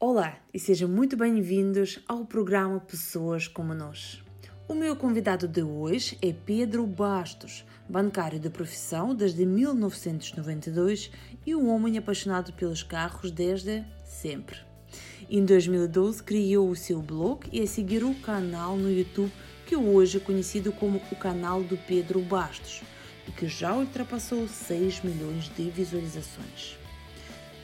[0.00, 4.22] Olá e sejam muito bem-vindos ao programa Pessoas como Nós.
[4.68, 11.10] O meu convidado de hoje é Pedro Bastos, bancário de profissão desde 1992
[11.44, 14.58] e um homem apaixonado pelos carros desde sempre.
[15.28, 19.32] Em 2012 criou o seu blog e a seguir o canal no YouTube
[19.66, 22.82] que hoje é conhecido como o canal do Pedro Bastos,
[23.26, 26.77] e que já ultrapassou 6 milhões de visualizações.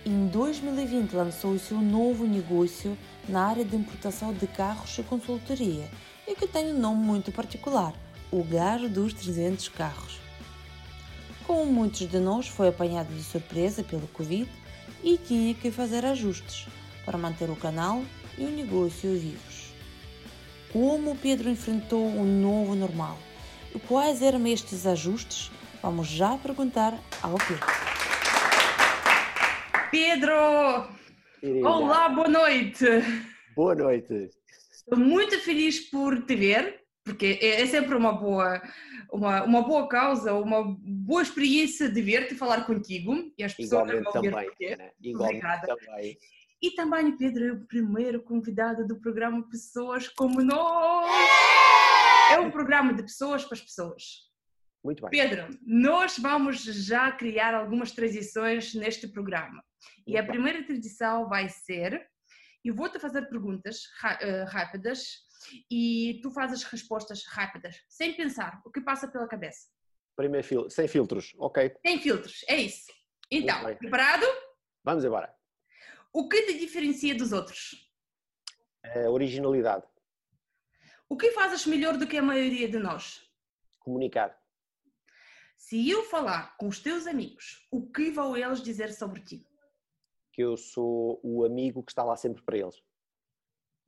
[0.07, 5.91] Em 2020 lançou o seu novo negócio na área de importação de carros e consultoria
[6.29, 7.95] e que tem um nome muito particular,
[8.31, 10.19] o Garo dos 300 Carros.
[11.47, 14.47] Como muitos de nós, foi apanhado de surpresa pelo Covid
[15.03, 16.67] e tinha que fazer ajustes
[17.07, 18.03] para manter o canal
[18.37, 19.73] e o negócio vivos.
[20.71, 23.17] Como Pedro enfrentou o novo normal
[23.75, 25.51] e quais eram estes ajustes,
[25.81, 26.93] vamos já perguntar
[27.23, 27.84] ao Pedro.
[29.95, 30.89] Pedro!
[31.41, 31.71] Irina.
[31.71, 32.85] Olá, boa noite!
[33.55, 34.29] Boa noite!
[34.73, 38.61] Estou muito feliz por te ver, porque é, é sempre uma boa,
[39.13, 44.03] uma, uma boa causa, uma boa experiência de ver-te falar contigo e as pessoas Igualmente
[44.03, 44.91] vão também, ver né?
[45.01, 45.77] Igualmente Obrigada.
[45.77, 46.19] também.
[46.61, 51.09] E também Pedro é o primeiro convidado do programa Pessoas como Nós.
[52.33, 54.03] É um programa de pessoas para as pessoas.
[54.83, 55.11] Muito bem.
[55.11, 59.63] Pedro, nós vamos já criar algumas transições neste programa.
[60.07, 62.09] E a primeira tradição vai ser:
[62.65, 65.25] eu vou-te fazer perguntas uh, rápidas
[65.71, 69.69] e tu fazes respostas rápidas, sem pensar o que passa pela cabeça.
[70.17, 71.75] Primeiro fil sem filtros, ok.
[71.85, 72.93] Sem filtros, é isso.
[73.31, 74.25] Então, preparado?
[74.85, 75.35] Vamos embora.
[76.13, 77.91] O que te diferencia dos outros?
[78.85, 79.87] A originalidade.
[81.09, 83.29] O que fazes melhor do que a maioria de nós?
[83.79, 84.39] Comunicar.
[85.57, 89.47] Se eu falar com os teus amigos, o que vão eles dizer sobre ti?
[90.35, 92.83] Que eu sou o amigo que está lá sempre para eles.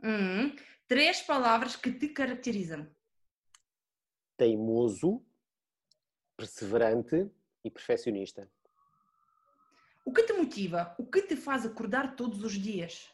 [0.00, 0.54] Hum,
[0.86, 2.86] três palavras que te caracterizam:
[4.36, 5.20] teimoso,
[6.36, 7.28] perseverante
[7.64, 8.48] e perfeccionista.
[10.04, 10.94] O que te motiva?
[11.00, 13.12] O que te faz acordar todos os dias?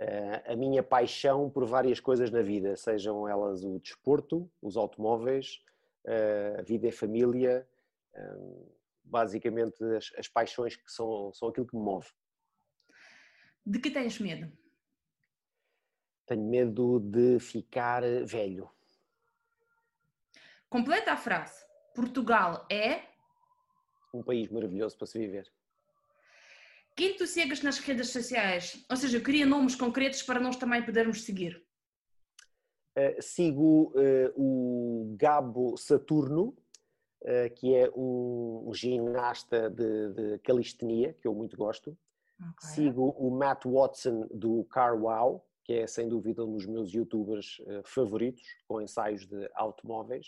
[0.00, 5.62] Uh, a minha paixão por várias coisas na vida, sejam elas o desporto, os automóveis,
[6.06, 7.68] uh, a vida em família,
[8.16, 8.66] um,
[9.04, 12.08] basicamente as, as, paixões que são, são aquilo que me move.
[13.64, 14.50] De que tens medo?
[16.26, 18.70] Tenho medo de ficar velho.
[20.68, 21.64] Completa a frase.
[21.94, 23.02] Portugal é?
[24.14, 25.50] Um país maravilhoso para se viver.
[26.94, 28.84] Quem tu segues nas redes sociais?
[28.90, 31.62] Ou seja, eu queria nomes concretos para nós também podermos seguir.
[32.96, 36.54] Uh, sigo uh, o Gabo Saturno,
[37.22, 41.96] uh, que é um, um ginasta de, de, calistenia, que eu muito gosto.
[42.50, 42.68] Okay.
[42.70, 47.60] Sigo o Matt Watson do Car Wow, que é sem dúvida um dos meus youtubers
[47.84, 50.26] favoritos, com ensaios de automóveis.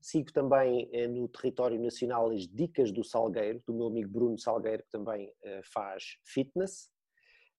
[0.00, 4.90] Sigo também no território nacional as dicas do Salgueiro, do meu amigo Bruno Salgueiro, que
[4.90, 5.32] também
[5.64, 6.90] faz fitness.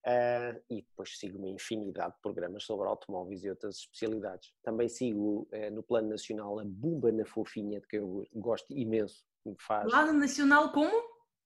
[0.05, 4.53] Uh, e depois sigo uma infinidade de programas sobre automóveis e outras especialidades.
[4.63, 9.25] Também sigo uh, no plano nacional a Bumba na Fofinha, de que eu gosto imenso.
[9.59, 9.91] Faz...
[9.91, 10.95] Plano nacional como?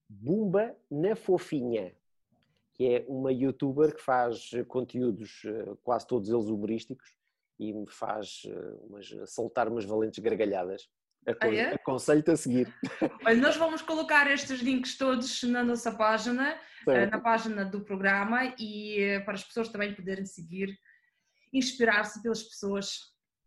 [0.07, 1.95] Bumba na Fofinha,
[2.81, 7.13] que é uma youtuber que faz conteúdos, uh, quase todos eles humorísticos,
[7.59, 8.41] e me faz
[8.89, 10.89] umas, soltar umas valentes gargalhadas.
[11.27, 11.75] Ah, é?
[11.75, 12.73] Aconselho-te a seguir.
[13.23, 17.11] Olha, nós vamos colocar estes links todos na nossa página, eh, certo.
[17.11, 20.75] na página do programa e eh, para as pessoas também poderem seguir,
[21.53, 22.97] inspirar-se pelas pessoas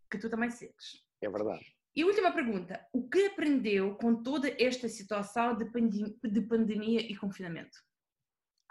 [0.09, 1.03] que tu também segues.
[1.21, 1.65] É verdade.
[1.93, 7.17] E última pergunta: o que aprendeu com toda esta situação de, pandem de pandemia e
[7.17, 7.77] confinamento?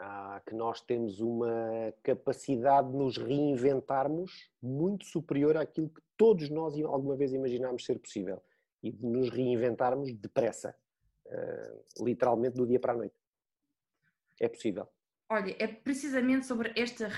[0.00, 6.74] Ah, que nós temos uma capacidade de nos reinventarmos muito superior àquilo que todos nós
[6.82, 8.42] alguma vez imaginámos ser possível
[8.82, 10.76] e de nos reinventarmos depressa,
[11.26, 13.14] uh, literalmente do dia para a noite.
[14.40, 14.88] É possível.
[15.30, 17.08] Olha, é precisamente sobre esta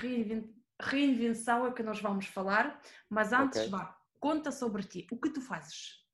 [0.79, 3.69] reinvenção que nós vamos falar, mas antes okay.
[3.69, 6.05] vá, conta sobre ti, o que tu fazes?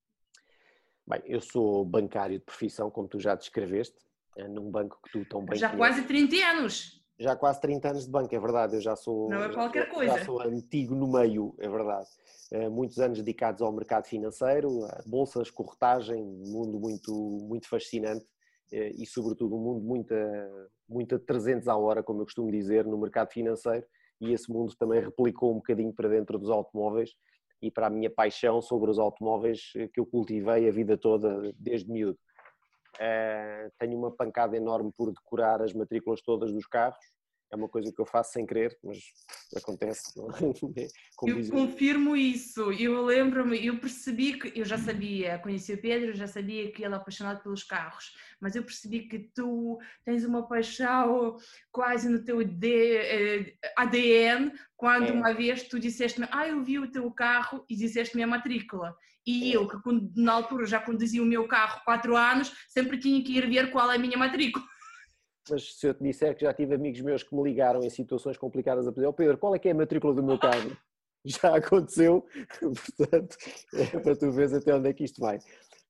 [1.06, 4.00] Bem, eu sou bancário de profissão, como tu já descreveste,
[4.50, 5.96] num banco que tu tão bem Já conheces.
[5.96, 7.04] quase 30 anos!
[7.20, 9.30] Já quase 30 anos de banco, é verdade, eu já sou...
[9.30, 10.18] Não é qualquer já, coisa.
[10.18, 12.08] Já sou antigo no meio, é verdade.
[12.52, 17.14] Eh, muitos anos dedicados ao mercado financeiro, bolsas, corretagem, um mundo muito,
[17.48, 18.26] muito fascinante
[18.72, 20.14] eh, e, sobretudo, um mundo muito,
[20.90, 23.86] muito a 300 à hora, como eu costumo dizer, no mercado financeiro.
[24.20, 27.12] E esse mundo também replicou um bocadinho para dentro dos automóveis
[27.62, 31.54] e para a minha paixão sobre os automóveis eh, que eu cultivei a vida toda,
[31.60, 32.18] desde miúdo.
[33.80, 36.98] Tenho uma pancada enorme por decorar as matrículas todas dos carros
[37.54, 38.98] é uma coisa que eu faço sem querer, mas
[39.56, 40.20] acontece.
[40.20, 40.88] É?
[41.30, 42.72] eu confirmo isso.
[42.72, 46.96] Eu lembro-me, eu percebi que eu já sabia, conheci o Pedro, já sabia que ele
[46.96, 48.12] é apaixonado pelos carros,
[48.42, 51.38] mas eu percebi que tu tens uma paixão
[51.72, 52.40] quase no teu
[53.78, 55.12] ADN quando é.
[55.12, 58.98] uma vez tu disseste-me, ah, eu vi o teu carro e disseste-me a matrícula.
[59.26, 59.56] E é.
[59.56, 59.78] eu, que
[60.16, 63.92] na altura já conduzia o meu carro quatro anos, sempre tinha que ir ver qual
[63.92, 64.66] é a minha matrícula
[65.50, 68.38] mas se eu te disser que já tive amigos meus que me ligaram em situações
[68.38, 70.76] complicadas a pedir, oh Pedro, qual é que é a matrícula do meu carro?
[71.26, 72.26] Já aconteceu,
[72.60, 73.38] portanto,
[73.74, 75.40] é para tu veres até onde é que isto vai.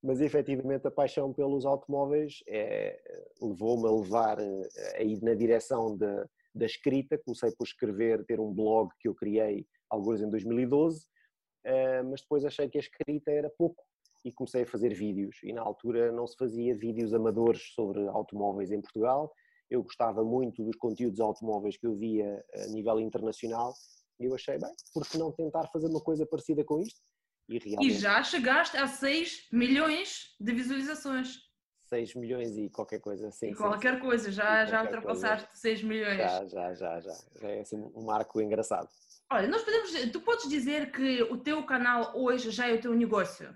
[0.03, 2.99] Mas efetivamente a paixão pelos automóveis é,
[3.41, 7.17] levou-me a levar eh, a ir na direção da, da escrita.
[7.17, 11.07] Comecei por escrever, ter um blog que eu criei, alguns em 2012, eh,
[12.09, 13.83] mas depois achei que a escrita era pouco
[14.25, 15.37] e comecei a fazer vídeos.
[15.43, 19.31] E na altura não se fazia vídeos amadores sobre automóveis em Portugal
[19.73, 23.73] eu gostava muito dos conteúdos automóveis que eu via a nível internacional
[24.19, 27.01] e eu achei, bem, por que não tentar fazer uma coisa parecida com isto?
[27.49, 27.91] E, realmente...
[27.91, 31.37] e já chegaste a 6 milhões de visualizações.
[31.93, 33.51] 6 milhões e qualquer coisa assim.
[33.51, 35.61] E qualquer sim, coisa, já, já ultrapassaste coisa.
[35.61, 36.17] 6 milhões.
[36.17, 37.15] Já, já, já, já.
[37.39, 38.89] Já é assim um marco engraçado.
[39.31, 42.95] Olha, nós podemos, tu podes dizer que o teu canal hoje já é o teu
[42.95, 43.55] negócio?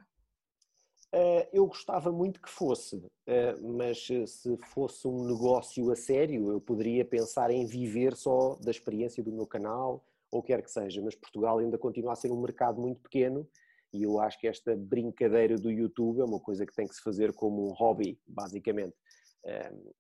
[1.11, 6.61] Eh, eu gostava muito que fosse, eh, mas se fosse um negócio a sério, eu
[6.61, 11.15] poderia pensar em viver só da experiência do meu canal, ou quer que seja, mas
[11.15, 13.47] Portugal ainda continua a ser um mercado muito pequeno
[13.93, 17.01] e eu acho que esta brincadeira do YouTube é uma coisa que tem que se
[17.01, 18.95] fazer como um hobby, basicamente.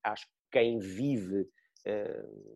[0.03, 1.47] Acho que quem vive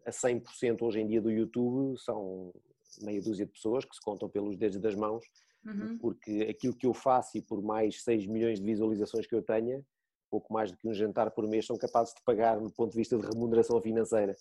[0.06, 2.54] a 100% hoje em dia do YouTube são
[3.02, 5.24] meia dúzia de pessoas que se contam pelos dedos das mãos
[5.66, 5.98] uhum.
[5.98, 9.84] porque aquilo que eu faço e por mais 6 milhões de visualizações que eu tenha,
[10.30, 12.98] pouco mais do que um jantar por mês, são capazes de pagar do ponto de
[12.98, 14.36] vista de remuneração financeira.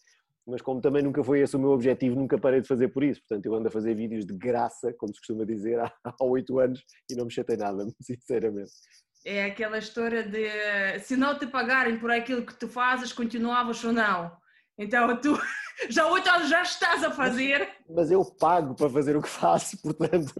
[0.50, 3.20] Mas como também nunca foi esse o meu objetivo, nunca parei de fazer por isso.
[3.20, 5.93] Portanto, eu ando a fazer vídeos de graça, como se costuma dizer, há
[6.23, 8.73] oito anos e não me chatei nada, sinceramente.
[9.25, 13.93] É aquela história de se não te pagarem por aquilo que tu fazes, continuavas ou
[13.93, 14.32] não.
[14.79, 15.38] Então tu
[15.91, 17.69] já oito anos já estás a fazer.
[17.87, 20.32] Mas, mas eu pago para fazer o que faço, portanto.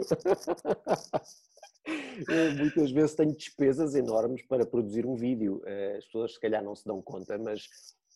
[2.29, 5.63] Eu, muitas vezes tenho despesas enormes para produzir um vídeo.
[5.67, 7.69] Eh, as pessoas se calhar não se dão conta, mas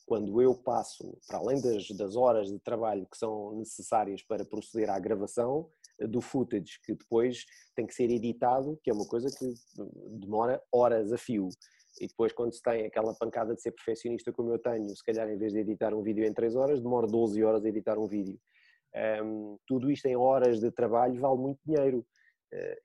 [0.06, 4.90] quando eu passo, para além das, das horas de trabalho que são necessárias para proceder
[4.90, 9.28] à gravação eh, do footage, que depois tem que ser editado, que é uma coisa
[9.36, 9.54] que
[10.20, 11.48] demora horas a fio
[12.00, 15.28] e depois quando se tem aquela pancada de ser perfeccionista como eu tenho, se calhar
[15.28, 18.06] em vez de editar um vídeo em 3 horas, demora 12 horas a editar um
[18.06, 18.38] vídeo.
[19.22, 22.06] Um, tudo isto em horas de trabalho vale muito dinheiro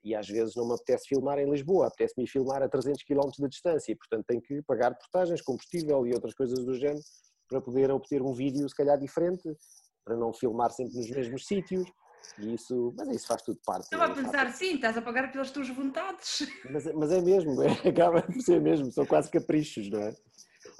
[0.04, 3.48] e às vezes não me apetece filmar em Lisboa, apetece-me filmar a 300 km de
[3.48, 7.02] distância e portanto tenho que pagar portagens, combustível e outras coisas do género
[7.48, 9.42] para poder obter um vídeo se calhar diferente,
[10.04, 11.86] para não filmar sempre nos mesmos sítios
[12.38, 13.84] e isso, mas isso faz tudo parte.
[13.84, 16.46] Estava a pensar, sim, estás a pagar pelas tuas vontades.
[16.70, 20.14] Mas, mas é mesmo, é, acaba por ser mesmo, são quase caprichos, não é?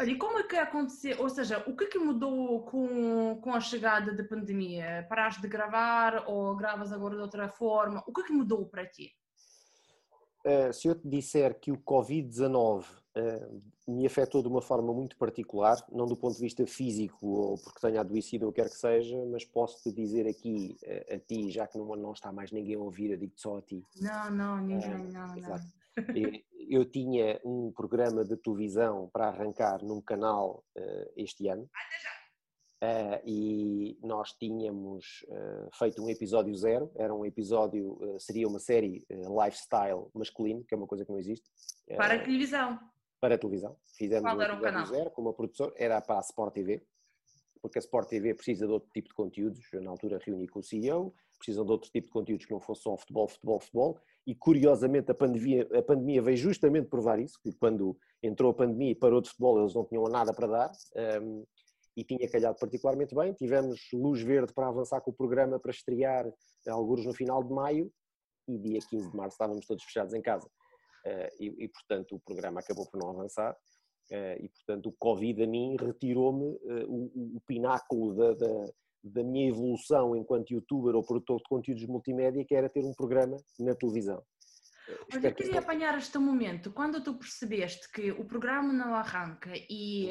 [0.00, 3.52] Olha, e como é que aconteceu, ou seja, o que é que mudou com, com
[3.52, 5.05] a chegada da pandemia?
[5.11, 8.02] Paraste de gravar ou gravas agora de outra forma?
[8.06, 9.12] O que é que mudou para ti?
[10.43, 12.82] Uh, se eu te disser que o Covid-19
[13.14, 17.58] uh, me afetou de uma forma muito particular, não do ponto de vista físico ou
[17.58, 21.67] porque tenha adoecido ou quer que seja, mas posso-te dizer aqui a, a, ti, já
[21.67, 23.84] que não, não está mais ninguém a ouvir, eu digo só a ti.
[24.01, 25.80] Não, não, ninguém, uh, não, exato.
[26.69, 31.69] Eu tinha um programa de televisão para arrancar num canal uh, este ano.
[32.83, 39.05] Uh, e nós tínhamos uh, feito um episódio zero, era um episódio, seria uma série
[39.11, 41.47] lifestyle masculino, que é uma coisa que não existe.
[41.97, 42.79] Para a televisão
[43.21, 43.77] para a televisão.
[43.97, 44.87] Fizemos Qual era o canal?
[44.87, 46.83] Zero, com uma produtora, era para a Sport TV,
[47.61, 49.61] porque a Sport TV precisa de outro tipo de conteúdos.
[49.73, 52.61] Eu, na altura, reuni com o CEO, precisam de outro tipo de conteúdos que não
[52.61, 53.99] fosse só futebol, futebol, futebol.
[54.27, 58.93] E, curiosamente, a pandemia, a pandemia veio justamente provar isso, que quando entrou a pandemia
[58.93, 60.73] e parou de futebol, eles não tinham nada para dar.
[61.20, 61.44] Um,
[61.97, 63.32] e tinha calhado particularmente bem.
[63.32, 66.31] Tivemos luz verde para avançar com o programa para estrear
[66.69, 67.93] alguns no final de maio
[68.49, 70.49] e dia 15 de março estávamos todos fechados em casa.
[71.05, 73.56] Eh, e, e, portanto, o programa acabou por não avançar.
[74.11, 79.23] Eh, e, portanto, o Covid a mim retirou-me eh, o, o, pináculo da, da, da,
[79.23, 83.75] minha evolução enquanto youtuber ou produtor de conteúdos multimédia, que era ter um programa na
[83.75, 84.23] televisão.
[85.13, 90.11] Mas eu queria apanhar este momento, quando tu percebeste que o programa não arranca e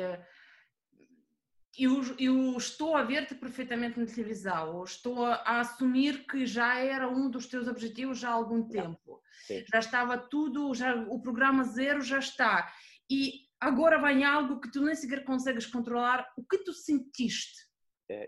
[1.78, 7.08] eu, eu estou a ver-te perfeitamente na televisão, ou estou a assumir que já era
[7.08, 9.22] um dos teus objetivos já há algum tempo.
[9.48, 9.64] Sim.
[9.72, 12.72] Já estava tudo, já, o programa zero já está.
[13.10, 16.26] E agora vem algo que tu nem sequer consegues controlar.
[16.38, 17.69] O que tu sentiste?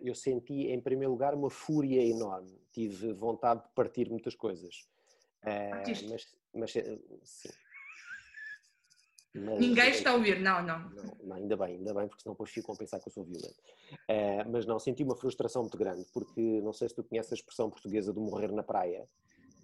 [0.01, 2.59] Eu senti, em primeiro lugar, uma fúria enorme.
[2.71, 4.87] Tive vontade de partir muitas coisas.
[6.09, 6.71] mas, mas
[7.23, 7.49] sim.
[9.33, 11.35] Mas, Ninguém está a ouvir, não, não, não, não.
[11.37, 13.55] Ainda bem, ainda bem, porque senão depois ficam a pensar que eu sou violento.
[13.93, 17.35] Uh, mas não, senti uma frustração muito grande, porque não sei se tu conheces a
[17.35, 19.07] expressão portuguesa do morrer na praia.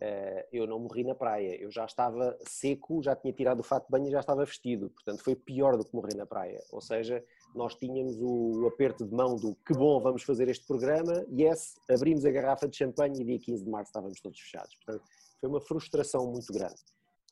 [0.02, 3.86] Uh, eu não morri na praia, eu já estava seco, já tinha tirado o fato
[3.86, 6.64] de banho e já estava vestido, portanto foi pior do que morrer na praia.
[6.72, 7.22] Ou seja,
[7.58, 12.24] nós tínhamos o aperto de mão do que bom, vamos fazer este programa, yes, abrimos
[12.24, 14.76] a garrafa de champanhe e dia 15 de março estávamos todos fechados.
[14.76, 15.04] Portanto,
[15.40, 16.76] foi uma frustração muito grande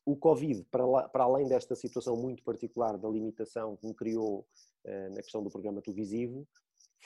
[0.05, 4.47] o Covid, para, lá, para, além desta situação muito particular da limitação que me criou
[4.85, 6.47] uh, na questão do programa televisivo,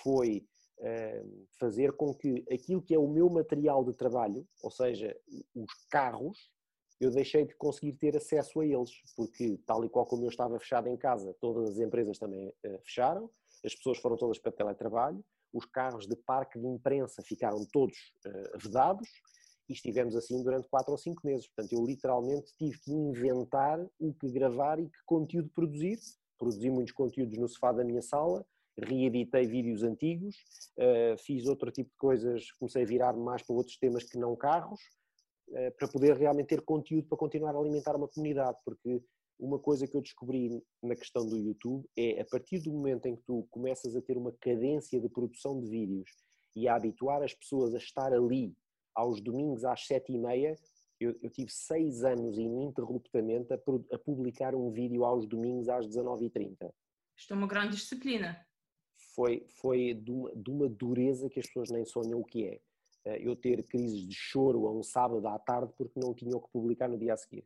[0.04, 0.46] foi
[0.80, 5.16] uh, fazer com que aquilo que é o meu material de trabalho, ou seja,
[5.56, 6.52] os carros,
[7.00, 10.60] eu deixei de conseguir ter acesso a eles, porque tal e qual como eu estava
[10.60, 13.30] fechado em casa, todas as empresas também uh, fecharam,
[13.66, 17.98] as pessoas foram todas para teletrabalho, os carros de parque de imprensa ficaram todos
[18.62, 19.10] vedados,
[19.70, 21.48] e estivemos assim durante quatro ou cinco meses.
[21.48, 26.00] Portanto, eu literalmente tive que inventar o que gravar e que conteúdo produzir.
[26.38, 28.46] Produzi muitos conteúdos no sofá da minha sala,
[28.78, 30.38] reeditei vídeos antigos,
[30.78, 34.36] uh, fiz outro tipo de coisas, comecei a virar mais para outros temas que não
[34.36, 34.80] carros,
[35.78, 39.02] para poder realmente ter conteúdo para continuar a alimentar uma comunidade, porque
[39.40, 43.16] uma coisa que eu descobri na questão do YouTube é a partir do momento em
[43.16, 46.10] que tu começas a ter uma cadência de produção de vídeos
[46.56, 48.54] e a habituar as pessoas a estar ali
[48.94, 50.56] aos domingos às sete e meia,
[51.00, 56.70] eu, eu tive seis anos ininterruptamente a, a, publicar um vídeo aos domingos às 19h30.
[57.16, 58.46] Isto é uma grande disciplina.
[59.16, 62.60] Foi, foi de, uma, de uma dureza que as pessoas nem sonham o que é.
[63.10, 66.42] Eh, eu ter crises de choro a um sábado à tarde porque não tinha o
[66.42, 67.46] que publicar no dia a seguir.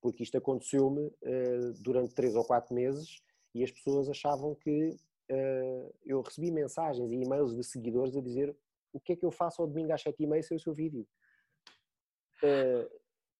[0.00, 3.20] Porque isto aconteceu-me uh, durante três ou quatro meses
[3.54, 4.90] e as pessoas achavam que
[5.30, 8.56] uh, eu recebi mensagens e e-mails de seguidores a dizer
[8.92, 10.72] o que é que eu faço ao domingo às sete e meia sem o seu
[10.72, 11.06] vídeo?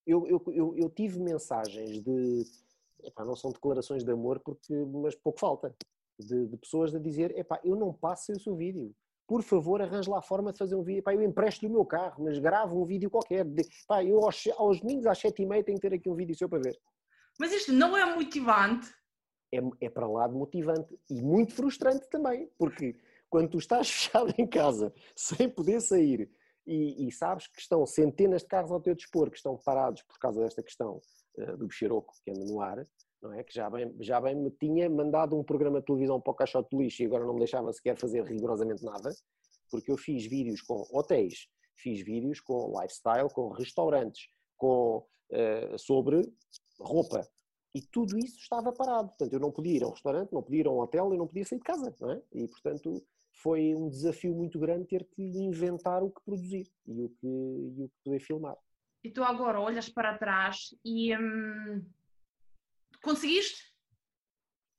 [0.07, 2.45] Eu, eu, eu, eu, tive mensagens de,
[3.05, 5.75] epá, não são declarações de amor, porque, mas pouco falta,
[6.19, 8.95] de, de pessoas a dizer, epá, eu não passo sem o seu vídeo.
[9.27, 11.01] Por favor, arranje lá a forma de fazer um vídeo.
[11.01, 13.45] Epá, eu empresto-lhe o meu carro, mas gravo um vídeo qualquer.
[13.45, 16.15] De, epá, eu aos, aos domingos às sete e meia tenho que ter aqui um
[16.15, 16.79] vídeo seu para ver.
[17.39, 18.89] Mas isto não é motivante?
[19.53, 22.97] É, é para lá de motivante e muito frustrante também, porque
[23.29, 26.31] quando tu estás fechado em casa, sem poder sair,
[26.67, 30.19] e, e, sabes que estão centenas de carros ao teu dispor que estão parados por
[30.19, 31.01] causa desta questão
[31.39, 32.85] uh, do bicharoco que anda no ar,
[33.23, 33.43] não é?
[33.43, 36.71] Que já bem, já bem me tinha mandado um programa de televisão para o caixote
[36.71, 39.11] de lixo e agora não me deixava sequer fazer rigorosamente nada,
[39.71, 46.23] porque eu fiz vídeos com hotéis, fiz vídeos com lifestyle, com restaurantes, com, uh, sobre
[46.79, 47.27] roupa,
[47.77, 49.09] e tudo isso estava parado.
[49.09, 51.19] Portanto, eu não podia ir a um restaurante, não podia ir a um hotel, eu
[51.19, 52.23] não podia sair de casa, não é?
[52.33, 53.05] E, portanto,
[53.43, 57.85] foi um desafio muito grande ter que inventar o que produzir e o que, e
[57.85, 58.57] o que poder filmar.
[59.05, 61.85] E tu agora olhas para trás e hum,
[63.07, 63.65] conseguiste?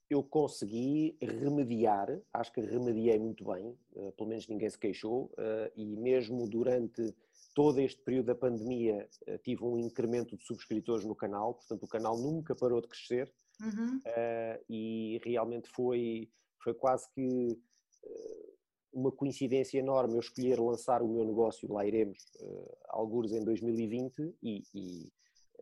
[0.10, 5.72] Eu consegui remediar, acho que remediei muito bem, uh, pelo menos ninguém se queixou, uh,
[5.76, 7.14] e mesmo durante
[7.54, 11.88] todo este período da pandemia uh, tive um incremento de subscritores no canal, portanto o
[11.88, 14.00] canal nunca parou de crescer uhum.
[14.70, 16.30] e realmente foi,
[16.64, 17.60] foi quase que
[18.98, 24.36] uma coincidência enorme eu escolher lançar o meu negócio, lá iremos, uh, algures em 2020,
[24.42, 25.12] e, e,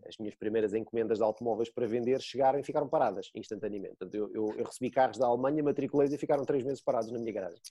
[0.07, 3.95] as minhas primeiras encomendas de automóveis para vender chegaram e ficaram paradas instantaneamente.
[3.97, 7.19] Portanto, eu, eu, eu recebi carros da Alemanha, matriculei e ficaram três meses parados na
[7.19, 7.61] minha garagem.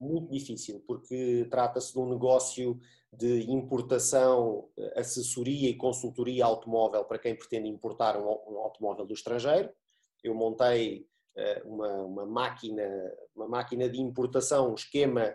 [0.00, 2.78] Muito difícil, porque trata-se de um negócio
[3.12, 9.12] de importação, eh, assessoria e consultoria automóvel para quem pretende importar um, um automóvel do
[9.12, 9.70] estrangeiro.
[10.22, 11.04] Eu montei
[11.36, 12.84] eh, uma, uma, máquina,
[13.34, 15.34] uma máquina de importação, um esquema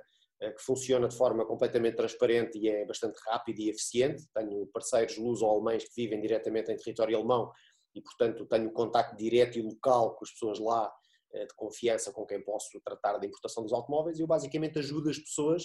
[0.52, 4.26] que funciona de forma completamente transparente e é bastante rápido e eficiente.
[4.34, 7.52] Tenho parceiros luso-alemães que vivem diretamente em território alemão
[7.96, 10.92] e, portanto, tenho contacto direto e local com as pessoas lá
[11.34, 15.18] eh, de confiança com quem posso tratar da importação dos automóveis eu basicamente ajudo as
[15.18, 15.64] pessoas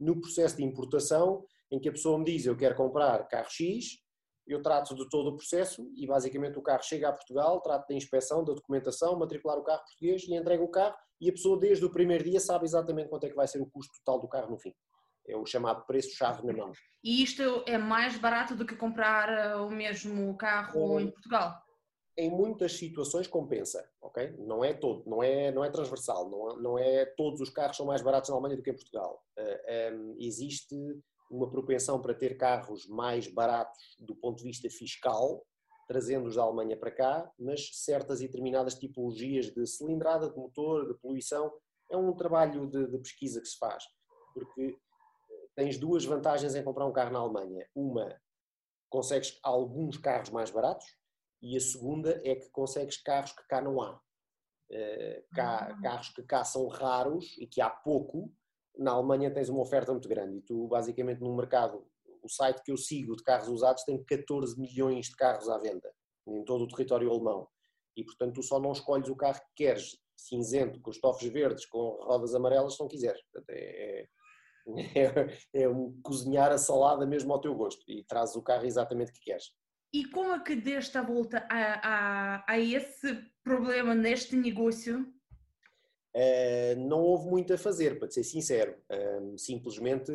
[0.00, 3.98] no processo de importação em que a pessoa me diz eu quero comprar carro X,
[4.46, 7.94] eu trato de todo o processo e basicamente o carro chega a Portugal, trato da
[7.94, 11.84] inspeção, da documentação, matricular o carro português e entrega o carro e a pessoa desde
[11.84, 14.50] o primeiro dia sabe exatamente quanto é que vai ser o custo total do carro
[14.50, 14.74] no fim.
[15.28, 16.72] É o chamado preço-chave na mão.
[17.04, 21.62] E isto é mais barato do que comprar eh, o mesmo carro em Portugal?
[22.18, 24.34] Em muitas situações compensa, ok?
[24.38, 27.86] Não é todo, não é, não é transversal, não, não é todos os carros são
[27.86, 29.22] mais baratos na Alemanha do que em Portugal.
[29.38, 30.76] Uh, eh, um, ehm, existe
[31.32, 35.44] uma propensão para ter carros mais baratos do ponto de vista fiscal,
[35.88, 40.98] trazendo-os da Alemanha para cá, mas certas e determinadas tipologias de cilindrada, de motor, de
[41.00, 41.52] poluição,
[41.90, 43.84] é um trabalho de, de pesquisa que se faz.
[44.34, 44.78] porque
[45.54, 47.68] tens duas vantagens em comprar um carro na Alemanha.
[47.74, 48.18] Uma,
[48.88, 50.86] consegues alguns carros mais baratos
[51.42, 54.00] e a segunda é que consegues carros que cá não há.
[54.70, 55.82] Uh, cá, ah.
[55.82, 58.32] Carros que cá são raros e que há pouco,
[58.78, 61.86] na Alemanha tens uma oferta muito grande e tu basicamente no mercado,
[62.22, 65.92] o site que eu sigo de carros usados tem 14 milhões de carros à venda
[66.26, 67.48] em todo o território alemão
[67.96, 71.98] e portanto tu só não escolhes o carro que queres, cinzento, com estofos verdes, com
[72.02, 73.20] rodas amarelas, se não quiseres.
[73.50, 74.06] É, é,
[75.64, 79.20] é um cozinhar a salada mesmo ao teu gosto e trazes o carro exatamente que
[79.20, 79.52] queres.
[79.92, 83.14] E como é que deste a volta a, a, a esse
[83.44, 85.06] problema neste negócio?
[86.14, 88.76] Uh, não houve muito a fazer, para ser sincero.
[89.36, 90.12] Simplesmente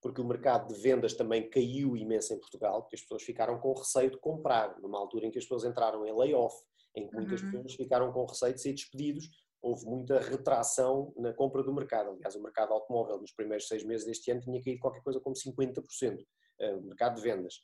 [0.00, 3.72] porque o mercado de vendas também caiu imenso em Portugal, porque as pessoas ficaram com
[3.72, 6.54] receio de comprar, numa altura em que as pessoas entraram em layoff,
[6.94, 7.50] em que muitas uhum.
[7.50, 9.30] pessoas ficaram com receio de ser despedidos
[9.64, 12.10] houve muita retração na compra do mercado.
[12.10, 15.34] Aliás, o mercado automóvel nos primeiros seis meses deste ano tinha caído qualquer coisa como
[15.34, 16.18] 50%,
[16.60, 17.54] eh, o mercado de vendas.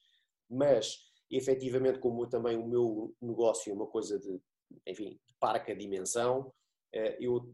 [0.48, 0.96] Mas,
[1.30, 4.40] efetivamente, como também o meu negócio é uma coisa de,
[4.86, 6.59] enfim, de parca dimensão, eh,
[6.92, 7.52] eu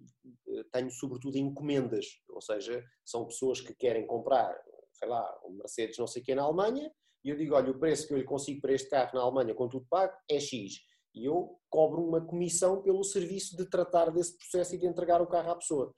[0.48, 4.56] eh, tenho sobretudo encomendas, ou seja, são pessoas que querem comprar,
[4.92, 6.90] sei lá, um Mercedes não sei o que na Alemanha,
[7.24, 9.54] e eu digo, olha, o preço que eu lhe consigo para este carro na Alemanha
[9.54, 10.74] com tudo pago é X
[11.16, 15.26] e eu cobro uma comissão pelo serviço de tratar desse processo e de entregar o
[15.26, 15.94] carro à pessoa.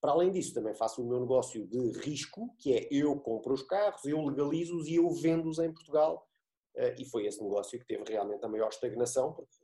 [0.00, 3.62] Para além disso, também faço o meu negócio de risco, que é eu compro os
[3.62, 6.26] carros, eu legalizo-os e eu vendo-os em Portugal.
[6.74, 9.54] Eh, e foi esse negócio que teve realmente a maior estagnação, porque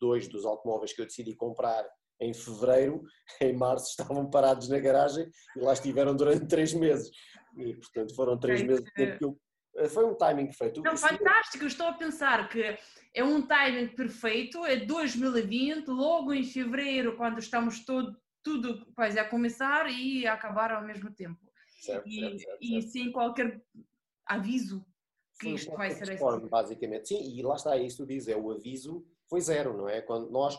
[0.00, 1.86] dois dos automóveis que eu decidi comprar
[2.20, 3.02] em fevereiro,
[3.40, 7.10] em março estavam parados na garagem e lá estiveram durante três meses.
[7.56, 9.38] E, portanto, foram três meses de tempo que eu
[9.76, 10.82] eh, foi um timing feito.
[10.82, 12.76] Não, fantástico, eu estou a pensar que
[13.12, 19.28] é um timing perfeito, é 2020, logo em fevereiro, quando estamos todo, tudo quase a
[19.28, 21.40] começar e a acabar ao mesmo tempo.
[21.80, 23.60] Certo, e, certo, certo, e sem qualquer
[24.26, 24.84] aviso
[25.38, 26.48] que foi isto vai ser assim.
[26.48, 30.00] Basicamente, sim, e lá está, isso diz, é o aviso foi zero, não é?
[30.00, 30.58] Quando nós,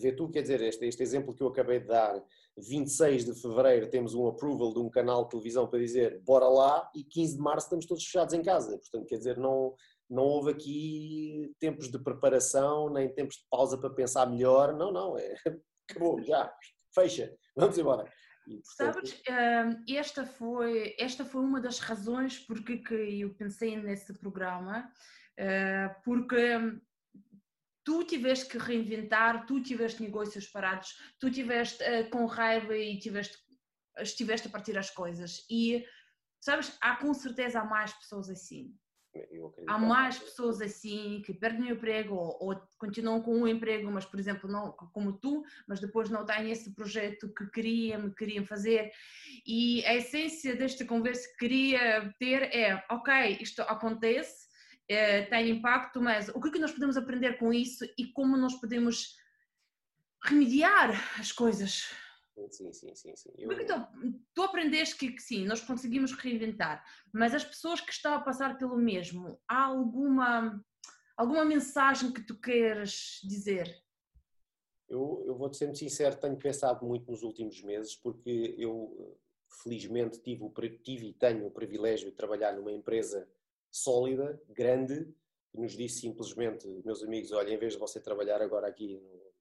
[0.00, 2.22] vê tu, quer dizer, este, este exemplo que eu acabei de dar,
[2.56, 6.90] 26 de fevereiro temos um approval de um canal de televisão para dizer bora lá
[6.94, 8.78] e 15 de março estamos todos fechados em casa.
[8.78, 9.74] Portanto, quer dizer, não,
[10.08, 14.74] não houve aqui tempos de preparação, nem tempos de pausa para pensar melhor.
[14.74, 15.34] Não, não, é,
[15.90, 16.52] acabou, já,
[16.94, 18.10] fecha, vamos embora.
[18.62, 24.88] Sabes, hum, esta foi, esta foi uma das razões porque que eu pensei nesse programa,
[25.38, 26.56] hum, porque
[27.86, 33.38] tu tiveste que reinventar, tu tiveste negócios parados, tu tiveste uh, com raiva e tiveste,
[34.00, 35.46] estiveste a partir as coisas.
[35.48, 35.86] E,
[36.40, 38.76] sabes, há com certeza há mais pessoas assim.
[39.68, 44.04] Há mais pessoas assim que perdem o emprego ou, ou, continuam com um emprego, mas,
[44.04, 48.90] por exemplo, não como tu, mas depois não têm esse projeto que queriam, queriam fazer.
[49.46, 54.45] E a essência desta conversa que queria ter é: ok, isto acontece,
[55.30, 58.54] tem impacto, mas o que, é que nós podemos aprender com isso e como nós
[58.54, 59.16] podemos
[60.22, 61.90] remediar as coisas?
[62.50, 63.16] Sim, sim, sim.
[63.16, 63.30] sim.
[63.38, 63.50] Eu...
[63.52, 63.88] Então,
[64.34, 68.58] tu aprendeste que, que, sim, nós conseguimos reinventar, mas as pessoas que estão a passar
[68.58, 70.62] pelo mesmo, há alguma,
[71.16, 73.82] alguma mensagem que tu queres dizer?
[74.88, 79.18] Eu, eu vou-te ser muito sincero, tenho pensado muito nos últimos meses, porque eu
[79.62, 80.48] felizmente tive,
[80.82, 83.26] tive e tenho o privilégio de trabalhar numa empresa
[83.76, 85.04] sólida, grande,
[85.50, 89.32] que nos disse simplesmente, meus amigos, olha, em vez de você trabalhar agora aqui no,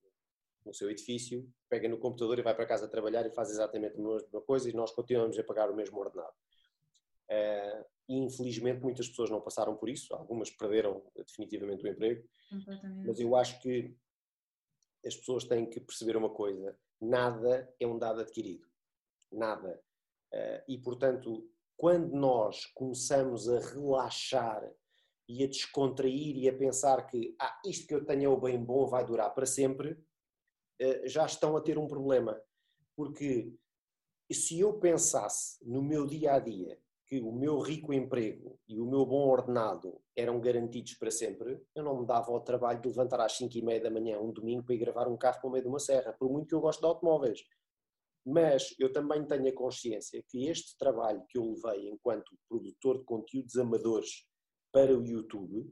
[0.65, 4.02] no seu edifício, pega no computador e vai para casa trabalhar e faz exatamente a
[4.02, 6.36] mesma coisa e nós continuamos a pagar o mesmo ordenado.
[7.30, 12.28] Uh, e infelizmente muitas pessoas não passaram por isso, algumas perderam definitivamente o emprego,
[13.04, 13.98] mas eu acho que
[15.04, 18.67] as pessoas têm que perceber uma coisa: nada é um dado adquirido,
[19.32, 19.82] nada.
[20.32, 24.72] Uh, e portanto, quando nós começamos a relaxar
[25.28, 28.64] e a descontrair e a pensar que ah, isto que eu tenho é o bem
[28.64, 29.98] bom, vai durar para sempre,
[30.80, 32.40] eh, já estão a ter um problema.
[32.96, 33.54] Porque
[34.32, 38.86] se eu pensasse no meu dia a dia que o meu rico emprego e o
[38.86, 43.20] meu bom ordenado eram garantidos para sempre, eu não me dava ao trabalho de levantar
[43.20, 45.52] às 5 e meia da manhã um domingo para ir gravar um carro para o
[45.52, 47.44] meio de uma serra, por muito que eu gosto de automóveis.
[48.26, 53.06] Mas eu também tenho a consciência que este trabalho que eu levei enquanto produtor de
[53.06, 54.26] conteúdos amadores
[54.72, 55.72] para o YouTube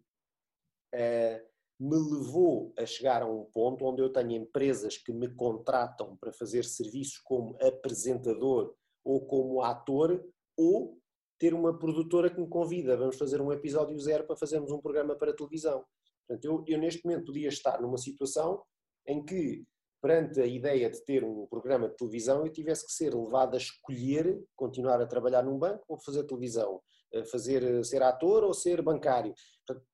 [0.93, 1.43] eh,
[1.79, 6.31] me levou a chegar a um ponto onde eu tenho empresas que me contratam para
[6.31, 10.23] fazer serviços como apresentador ou como ator
[10.55, 10.97] ou
[11.39, 15.15] ter uma produtora que me convida, vamos fazer um episódio zero para fazermos um programa
[15.15, 15.83] para televisão.
[16.25, 18.63] Portanto, eu, eu neste momento podia estar numa situação
[19.05, 19.65] em que
[20.03, 23.57] perante a ideia de ter um programa de televisão, eu tivesse que ser levado a
[23.57, 26.81] escolher continuar a trabalhar num banco ou fazer televisão,
[27.31, 29.33] fazer ser ator ou ser bancário.
[29.65, 29.87] Portanto,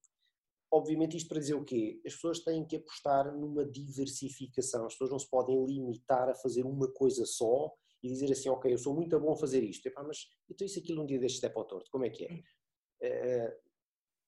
[0.71, 2.01] obviamente isto para dizer o quê?
[2.03, 6.65] As pessoas têm que apostar numa diversificação, as pessoas não se podem limitar a fazer
[6.65, 10.01] uma coisa só e dizer assim, ok, eu sou muito bom a fazer isto, Epá,
[10.03, 13.47] mas então isso aquilo um dia deste é para o torto, como é que é?
[13.47, 13.55] Uh,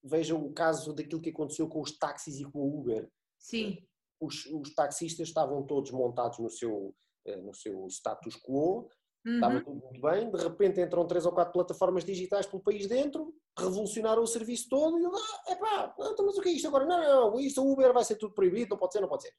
[0.03, 3.09] veja o caso daquilo que aconteceu com os táxis e com o Uber.
[3.39, 3.83] Sim.
[4.21, 6.95] Os, os taxistas estavam todos montados no seu,
[7.27, 8.87] uh, no seu status quo,
[9.25, 9.33] uhum.
[9.33, 13.33] estava tudo muito bem, de repente entram três ou quatro plataformas digitais pelo país dentro,
[13.57, 16.85] revolucionaram o serviço todo e eu, ah, epá, então, mas o que é isto agora?
[16.85, 19.33] Não, não, isto o Uber vai ser tudo proibido, não pode ser, não pode ser.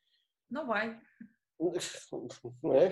[0.51, 1.01] Não vai.
[2.63, 2.91] Não é?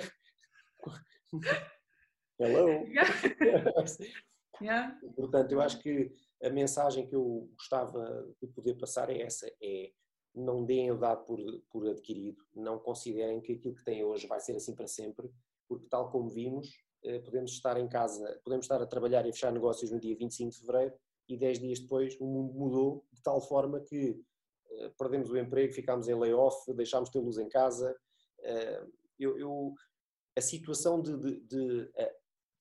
[2.39, 2.87] Hello!
[4.63, 5.01] Yeah.
[5.17, 9.91] Portanto, eu acho que a mensagem que eu gostava de poder passar é essa, é
[10.35, 11.41] não deem o dado por,
[11.71, 15.31] por adquirido, não considerem que aquilo que têm hoje vai ser assim para sempre,
[15.69, 16.69] porque tal como vimos,
[17.03, 20.51] eh, podemos estar em casa, podemos estar a trabalhar e fechar negócios no dia 25
[20.51, 20.95] de Fevereiro
[21.29, 24.21] e 10 dias depois o mundo mudou de tal forma que
[24.71, 27.97] eh, perdemos o emprego, ficámos em layoff, deixámos de ter luz em casa.
[28.41, 28.87] Eh,
[29.19, 29.75] eu, eu
[30.37, 31.91] a situação de, de, de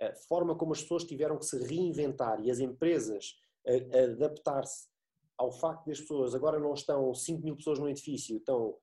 [0.02, 3.38] a, a, forma como as pessoas tiveram que se reinventar e as empresas
[4.12, 4.89] adaptar-se
[5.40, 8.76] ao facto das pessoas agora não estão 5 mil pessoas no edifício, estão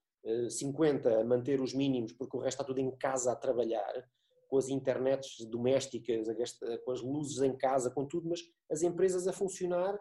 [0.48, 3.92] 50 eh, a manter os mínimos porque o resto está tudo em casa a trabalhar,
[4.48, 6.26] com as internets domésticas,
[6.84, 8.40] com as luzes em casa, com tudo, mas
[8.70, 9.98] as empresas a funcionar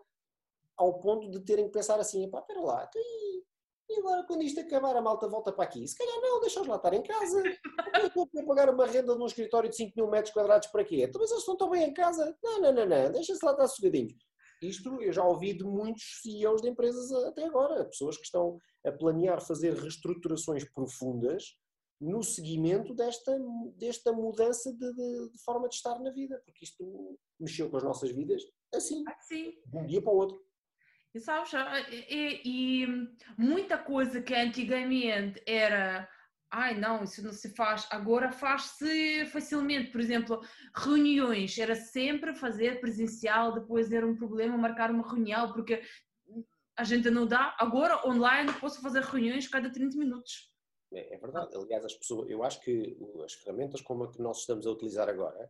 [0.78, 3.02] ao ponto de terem que pensar assim, pá, espera lá, então
[3.88, 5.88] e agora, quando isto acabar, a malta volta para aqui.
[5.88, 7.44] Se calhar não, deixa-os lá estar em casa.
[8.02, 11.04] Eu vou pagar uma renda num escritório de 5 mil metros quadrados para quê?
[11.04, 12.36] Então, mas eles estão tão bem em casa.
[12.44, 13.12] Não, não, não, não.
[13.12, 14.16] Deixa-se lá estar sossegadinhos.
[14.68, 17.86] Isto eu já ouvi de muitos CEOs de empresas até agora.
[17.86, 21.56] Pessoas que estão a planear fazer reestruturações profundas
[22.00, 23.38] no seguimento desta,
[23.78, 26.42] desta mudança de, de, de forma de estar na vida.
[26.46, 28.42] Porque isto mexeu com as nossas vidas
[28.74, 29.04] assim.
[29.08, 29.54] assim.
[29.66, 30.46] De um dia para o outro.
[31.16, 31.50] E sabes,
[31.90, 32.88] e, e,
[33.38, 36.10] muita coisa que antigamente era,
[36.52, 39.92] ai não, isso não se faz, agora faz-se facilmente.
[39.92, 40.42] Por exemplo,
[40.76, 45.82] reuniões, era sempre fazer presencial, depois era um problema marcar uma reunião, porque
[46.78, 47.56] a gente não dá.
[47.60, 50.52] Agora, online, posso fazer reuniões cada 30 minutos.
[50.94, 51.56] É, é verdade.
[51.56, 55.10] Aliás, as pessoas, eu acho que as ferramentas como a que nós estamos a utilizar
[55.10, 55.50] agora,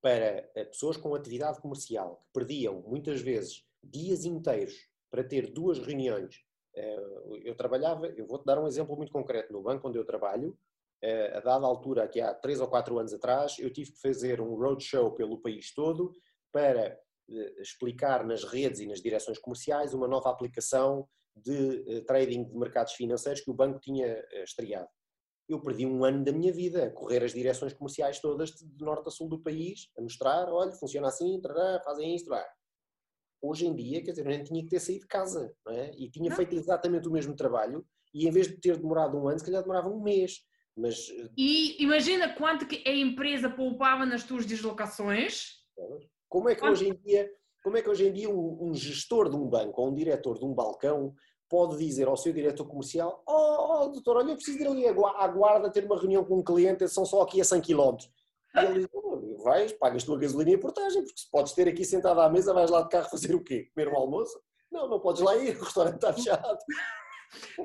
[0.00, 4.74] para eh, pessoas com atividade comercial que perdiam muitas vezes dias inteiros
[5.10, 6.44] para ter duas reuniões.
[6.74, 10.56] Eh, eu trabalhava, eu vou-te dar um exemplo muito concreto, no banco onde eu trabalho,
[11.02, 14.40] eh, a dada altura, aqui há três ou quatro anos atrás, eu tive que fazer
[14.40, 16.12] um roadshow pelo país todo
[16.52, 16.98] para
[17.30, 22.92] eh, explicar nas redes e nas direções comerciais uma nova aplicação de trading de mercados
[22.92, 24.88] financeiros que o banco tinha estreado.
[25.48, 29.08] Eu perdi um ano da minha vida a correr as direções comerciais todas de norte
[29.08, 31.40] a sul do país, a mostrar, olha, funciona assim,
[31.84, 32.44] fazem isto, lá
[33.42, 35.90] hoje em dia, quer dizer, eu nem tinha que ter saído de casa, não é?
[35.98, 39.38] E tinha feito exatamente o mesmo trabalho, e em vez de ter demorado um ano,
[39.38, 40.40] se calhar demorava um mês.
[40.76, 41.10] Mas...
[41.10, 45.60] Eh, e imagina quanto que a empresa poupava nas tuas deslocações.
[46.28, 47.28] Como é que hoje em dia,
[47.62, 50.38] como é que hoje em dia um, um, gestor de um banco ou um diretor
[50.38, 51.14] de um balcão
[51.48, 55.28] pode dizer ao seu diretor comercial: Oh, oh doutor, olha, eu preciso ir ali à
[55.28, 57.96] guarda ter uma reunião com um cliente, são só aqui a 100 km.
[58.54, 59.11] E ele diz: oh,
[59.42, 62.54] vais, pagas tua gasolina e a portagem, porque se podes ter aqui sentado à mesa,
[62.54, 63.70] vais lá de carro fazer o quê?
[63.74, 64.40] Comer um almoço?
[64.70, 66.58] Não, não podes lá ir, o restaurante está fechado.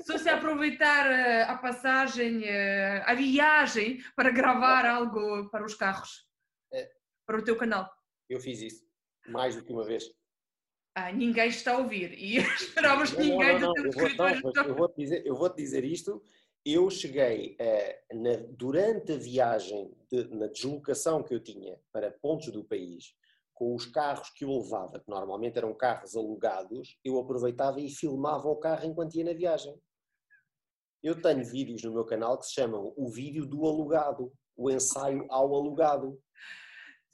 [0.06, 6.26] Só se aproveitar eh, a passagem, eh, a viagem para gravar algo para os carros,
[6.74, 6.90] é.
[7.26, 7.90] para o teu canal.
[8.30, 8.86] Eu fiz isso,
[9.28, 10.06] mais do que uma vez.
[10.96, 14.30] Ah, ninguém está a ouvir e esperávamos que ninguém não, não, não.
[14.30, 16.24] Eu, vou, eu, vou dizer, eu vou te dizer isto
[16.74, 22.52] eu cheguei, a, na, durante a viagem, de, na deslocação que eu tinha para pontos
[22.52, 23.16] do país,
[23.54, 28.50] com os carros que eu levava, que normalmente eram carros alugados, eu aproveitava e filmava
[28.50, 29.74] o carro enquanto ia na viagem.
[31.02, 35.26] Eu tenho vídeos no meu canal que se chamam o vídeo do alugado, o ensaio
[35.30, 36.20] ao alugado.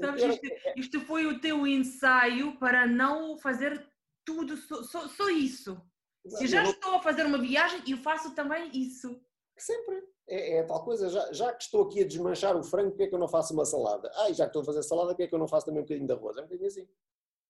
[0.01, 3.87] Sabes, isto, isto foi o teu ensaio para não fazer
[4.25, 5.79] tudo, só, só, só isso.
[6.27, 9.21] Se já estou a fazer uma viagem, eu faço também isso.
[9.57, 10.03] Sempre.
[10.27, 13.07] É, é tal coisa, já, já, que estou aqui a desmanchar o frango, porque é
[13.07, 14.09] que eu não faço uma salada?
[14.15, 15.83] Ah, já que estou a fazer salada, porque é que eu não faço também um
[15.83, 16.37] bocadinho de arroz?
[16.37, 16.87] É um bocadinho assim.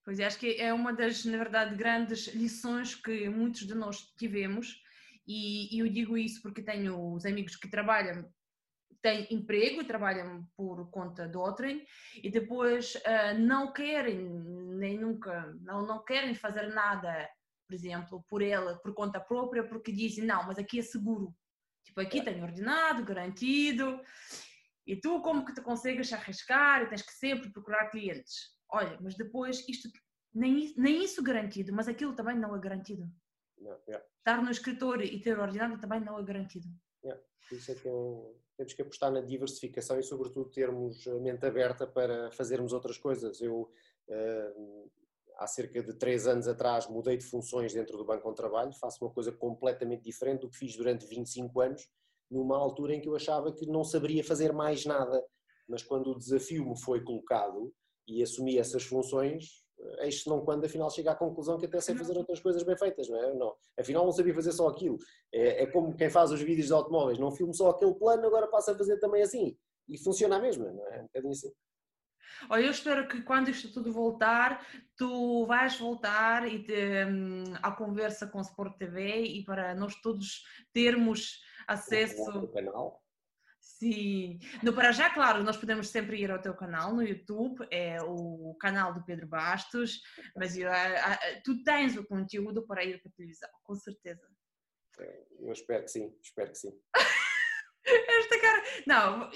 [0.03, 3.99] Pois é, acho que é uma das, na verdade, grandes lições que muitos de nós
[4.17, 4.81] tivemos,
[5.25, 8.29] e, e eu digo isso porque tenho os amigos que trabalham,
[9.01, 11.85] têm emprego e trabalham por conta de outrem,
[12.21, 14.17] e depois uh, não querem,
[14.77, 17.29] nem nunca, não, não querem fazer nada,
[17.65, 21.33] por exemplo, por ela, por conta própria, porque dizem, não, mas aqui é seguro
[21.83, 24.01] Tipo, aqui tenho ordenado, garantido,
[24.85, 28.53] e tu como que te consegues arriscar e tens que sempre procurar clientes?
[28.69, 29.89] Olha, mas depois isto,
[30.33, 33.09] nem, nem isso garantido, mas aquilo também não é garantido.
[33.57, 34.05] Yeah, yeah.
[34.17, 36.67] Estar no escritório e ter ordenado também não é garantido.
[37.03, 37.21] Yeah.
[37.51, 41.85] Isso é que eu, temos que apostar na diversificação e, sobretudo, termos a mente aberta
[41.85, 43.41] para fazermos outras coisas.
[43.41, 43.71] Eu,
[44.07, 44.91] uh,
[45.37, 49.03] há cerca de três anos atrás, mudei de funções dentro do Banco de Trabalho, faço
[49.03, 51.87] uma coisa completamente diferente do que fiz durante 25 anos,
[52.29, 55.23] numa altura em que eu achava que não saberia fazer mais nada.
[55.67, 57.73] Mas quando o desafio me foi colocado
[58.07, 59.63] e assumi essas funções,
[59.99, 63.07] eis não quando afinal chega à conclusão que até sei fazer outras coisas bem feitas,
[63.09, 63.33] não é?
[63.33, 63.55] Não.
[63.79, 64.97] Afinal não sabia fazer só aquilo.
[65.33, 68.47] É, é como quem faz os vídeos de automóveis, não filmo só aquele plano, agora
[68.47, 69.57] passa a fazer também assim.
[69.87, 71.01] E funciona a mesma, não é?
[71.01, 71.51] Um bocadinho assim.
[72.49, 77.71] Olha, eu espero que quando isto tudo voltar, tu vais voltar e te, um, à
[77.71, 82.29] conversa com o Sport TV e para nós todos termos acesso.
[82.29, 83.03] ao canal.
[83.59, 84.39] Sim.
[84.61, 88.55] No para já, claro, nós podemos sempre ir ao teu canal no YouTube, é o
[88.59, 90.01] canal do Pedro Bastos,
[90.35, 94.27] mas eu, a, a, tu tens o conteúdo para ir para a televisão, com certeza.
[95.39, 96.71] Eu espero que sim, espero que sim.
[97.85, 98.63] Esta cara.
[98.87, 99.29] Não,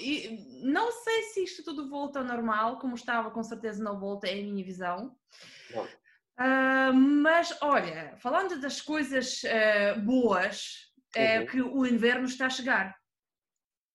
[0.62, 4.32] não sei se isto tudo volta ao normal, como estava, com certeza não volta, é
[4.32, 5.16] a minha visão.
[5.74, 11.46] Uh, mas olha, falando das coisas uh, boas, é uhum.
[11.46, 12.96] que o inverno está a chegar.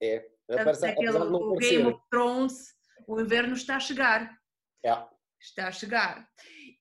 [0.02, 2.74] É, apesar, Aquele, apesar o Game of Thrones,
[3.08, 4.38] o inverno está a chegar.
[4.86, 5.06] É.
[5.39, 6.28] Está a chegar.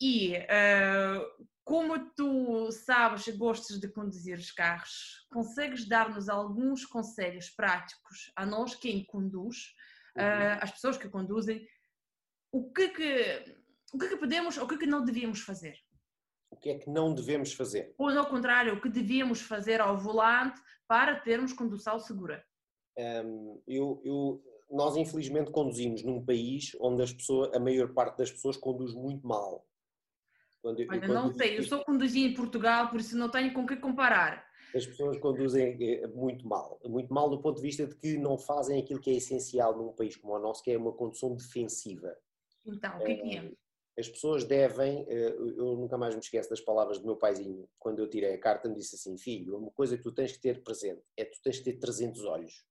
[0.00, 7.48] E uh, como tu sabes e gostas de conduzir os carros, consegues dar-nos alguns conselhos
[7.48, 9.74] práticos a nós, quem conduz,
[10.14, 10.22] uhum.
[10.22, 11.66] uh, as pessoas que conduzem,
[12.52, 13.56] o que que,
[13.90, 15.78] o que que podemos ou o que que não devíamos fazer?
[16.50, 17.94] O que é que não devemos fazer?
[17.96, 22.44] Ou ao contrário, o que devíamos fazer ao volante para termos condução segura?
[22.98, 28.30] Um, eu, eu, nós infelizmente conduzimos num país onde as pessoas, a maior parte das
[28.30, 29.66] pessoas conduz muito mal.
[30.62, 33.66] Quando, Olha, quando não sei, eu só conduzi em Portugal, por isso não tenho com
[33.66, 34.46] que comparar.
[34.74, 38.38] As pessoas conduzem eh, muito mal, muito mal do ponto de vista de que não
[38.38, 42.16] fazem aquilo que é essencial num país como o nosso, que é uma condução defensiva.
[42.64, 43.52] Então, o que é que é?
[43.98, 47.98] As pessoas devem, eh, eu nunca mais me esqueço das palavras do meu paizinho, quando
[47.98, 50.62] eu tirei a carta me disse assim, filho, uma coisa que tu tens que ter
[50.62, 52.64] presente é que tu tens que ter 300 olhos.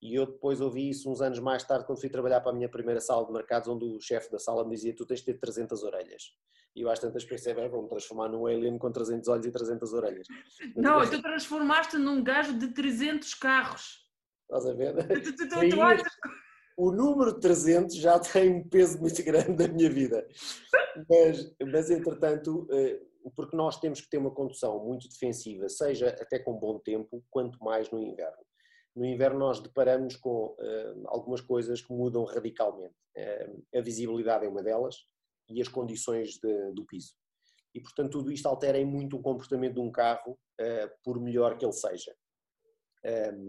[0.00, 2.68] E eu depois ouvi isso uns anos mais tarde, quando fui trabalhar para a minha
[2.68, 5.38] primeira sala de mercados, onde o chefe da sala me dizia: Tu tens de ter
[5.38, 6.34] 300 orelhas.
[6.74, 9.92] E eu às tantas pensei: bem, vou-me transformar num alien com 300 olhos e 300
[9.92, 10.26] orelhas.
[10.76, 14.06] Não, tu transformaste num gajo de 300 carros.
[14.42, 14.94] Estás a ver?
[15.22, 15.56] Tu, tu, tu,
[16.76, 20.26] o número 300 já tem um peso muito grande na minha vida.
[21.08, 23.00] Mas, mas entretanto, eh,
[23.36, 27.62] porque nós temos que ter uma condução muito defensiva, seja até com bom tempo, quanto
[27.62, 28.42] mais no inverno
[28.94, 32.94] no inverno nós deparamos com uh, algumas coisas que mudam radicalmente.
[33.16, 34.96] Uh, a visibilidade é uma delas
[35.52, 37.14] e as condições de, do piso.
[37.74, 41.56] E, portanto, tudo isto altera em muito o comportamento de um carro, uh, por melhor
[41.56, 42.14] que ele seja.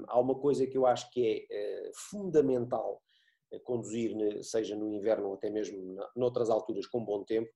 [0.07, 3.01] há uma coisa que eu acho que é fundamental
[3.63, 7.49] conduzir, seja no inverno ou até mesmo noutras alturas com bom tempo,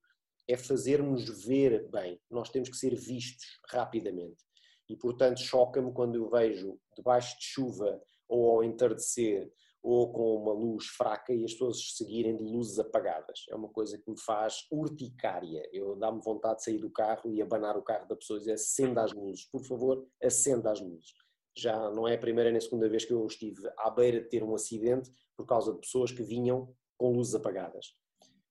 [0.48, 2.20] é fazermos ver bem.
[2.30, 4.48] Nós temos que ser vistos rapidamente
[4.90, 9.52] e portanto choca-me quando eu vejo debaixo de chuva ou ao entardecer
[9.90, 13.46] ou com uma luz fraca e as pessoas seguirem de luzes apagadas.
[13.50, 15.64] É uma coisa que me faz urticária.
[15.72, 18.54] Eu dá-me vontade de sair do carro e abanar o carro da pessoa e dizer
[18.54, 21.14] acenda as luzes, por favor, acenda as luzes.
[21.56, 24.28] Já não é a primeira nem a segunda vez que eu estive à beira de
[24.28, 27.94] ter um acidente por causa de pessoas que vinham com luzes apagadas.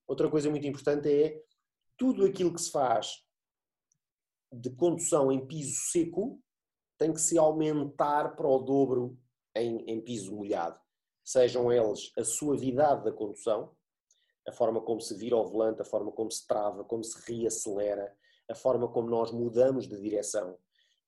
[0.07, 1.39] Outra coisa muito importante é
[1.95, 3.23] tudo aquilo que se faz
[4.51, 6.41] de condução em piso seco
[6.97, 9.19] tem que se aumentar para o dobro
[9.55, 10.79] em, em piso molhado.
[11.27, 13.69] Sejam eles a suavidade da condução,
[14.47, 18.15] a forma como se vira ao volante, a forma como se trava, como se reacelera,
[18.49, 20.57] a forma como nós mudamos de direção.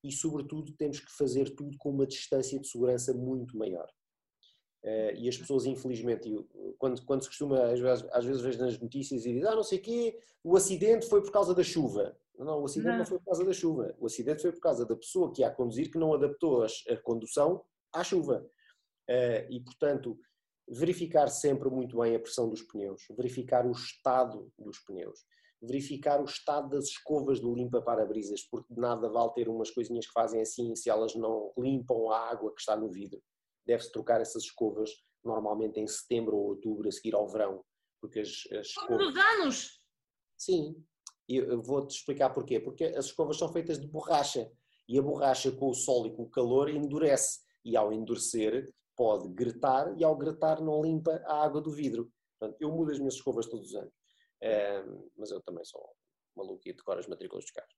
[0.04, 3.90] E, sobretudo, temos que fazer tudo com uma distância de segurança muito maior.
[4.84, 6.30] Uh, e as pessoas, infelizmente,
[6.76, 9.62] quando, quando se costuma, às vezes, às vezes vejo nas notícias e diz, ah, não
[9.62, 12.14] sei o quê, o acidente foi por causa da chuva.
[12.38, 12.98] Não, o acidente não.
[12.98, 13.06] não.
[13.06, 13.96] foi por causa da chuva.
[13.98, 16.96] O acidente foi por causa da pessoa que ia a conduzir que não adaptou a
[16.98, 18.46] condução à chuva.
[19.10, 20.16] Uh, e, portanto,
[20.68, 25.18] verificar sempre muito bem a pressão dos pneus, verificar o estado dos pneus,
[25.60, 30.12] verificar o estado das escovas do limpa-para-brisas, porque de nada vale ter umas coisinhas que
[30.12, 33.20] fazem assim se elas não limpam a água que está no vidro.
[33.66, 34.90] Deve-se trocar essas escovas
[35.24, 37.64] normalmente em setembro ou outubro, a seguir ao verão,
[38.00, 39.14] porque as, as escovas...
[39.16, 39.80] anos!
[40.36, 40.82] Sim,
[41.28, 42.58] eu vou-te explicar porquê.
[42.58, 44.50] Porque as escovas são feitas de borracha
[44.88, 47.40] e a borracha com o sol e com o calor endurece.
[47.62, 52.12] e ao endurecer pode gretar e ao gretar não limpa a água do vidro.
[52.38, 53.94] Portanto, eu mudo as minhas escovas todos os anos,
[55.16, 55.82] mas eu também sou
[56.36, 57.74] maluco e decoro as matrículas dos carros.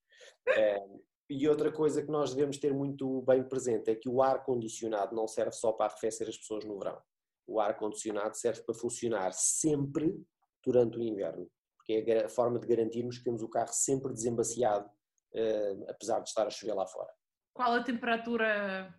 [1.29, 5.25] E outra coisa que nós devemos ter muito bem presente é que o ar-condicionado não
[5.25, 7.01] serve só para arrefecer as pessoas no verão.
[7.47, 10.13] O ar-condicionado serve para funcionar sempre
[10.61, 14.89] durante o inverno, porque é a forma de garantirmos que temos o carro sempre desembaciado,
[14.89, 17.13] uh, apesar de estar a chover lá fora.
[17.53, 18.93] Qual a temperatura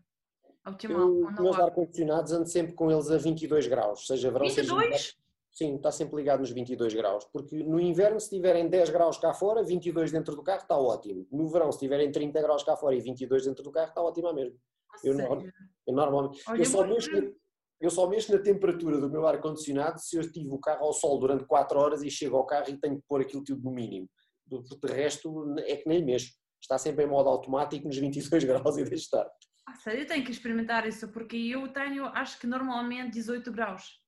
[0.88, 4.96] Eu, meus ar-condicionados ando sempre com eles a 22 graus, seja verão, 22?
[4.96, 5.14] seja
[5.54, 9.32] Sim, está sempre ligado nos 22 graus, porque no inverno se tiverem 10 graus cá
[9.32, 11.28] fora, 22 dentro do carro está ótimo.
[11.30, 14.32] No verão se tiverem 30 graus cá fora e 22 dentro do carro está ótimo
[14.32, 14.58] mesmo.
[15.04, 17.30] Eu, eu, normalmente, Olha, eu, só mexo na,
[17.80, 21.20] eu só mexo na temperatura do meu ar-condicionado se eu tive o carro ao sol
[21.20, 24.08] durante 4 horas e chego ao carro e tenho que pôr aquilo tudo no mínimo.
[24.46, 26.32] De resto é que nem mexo.
[26.60, 29.30] Está sempre em modo automático nos 22 graus e deixa estar.
[29.66, 34.00] Ah, sério, eu tenho que experimentar isso, porque eu tenho, acho que normalmente 18 graus.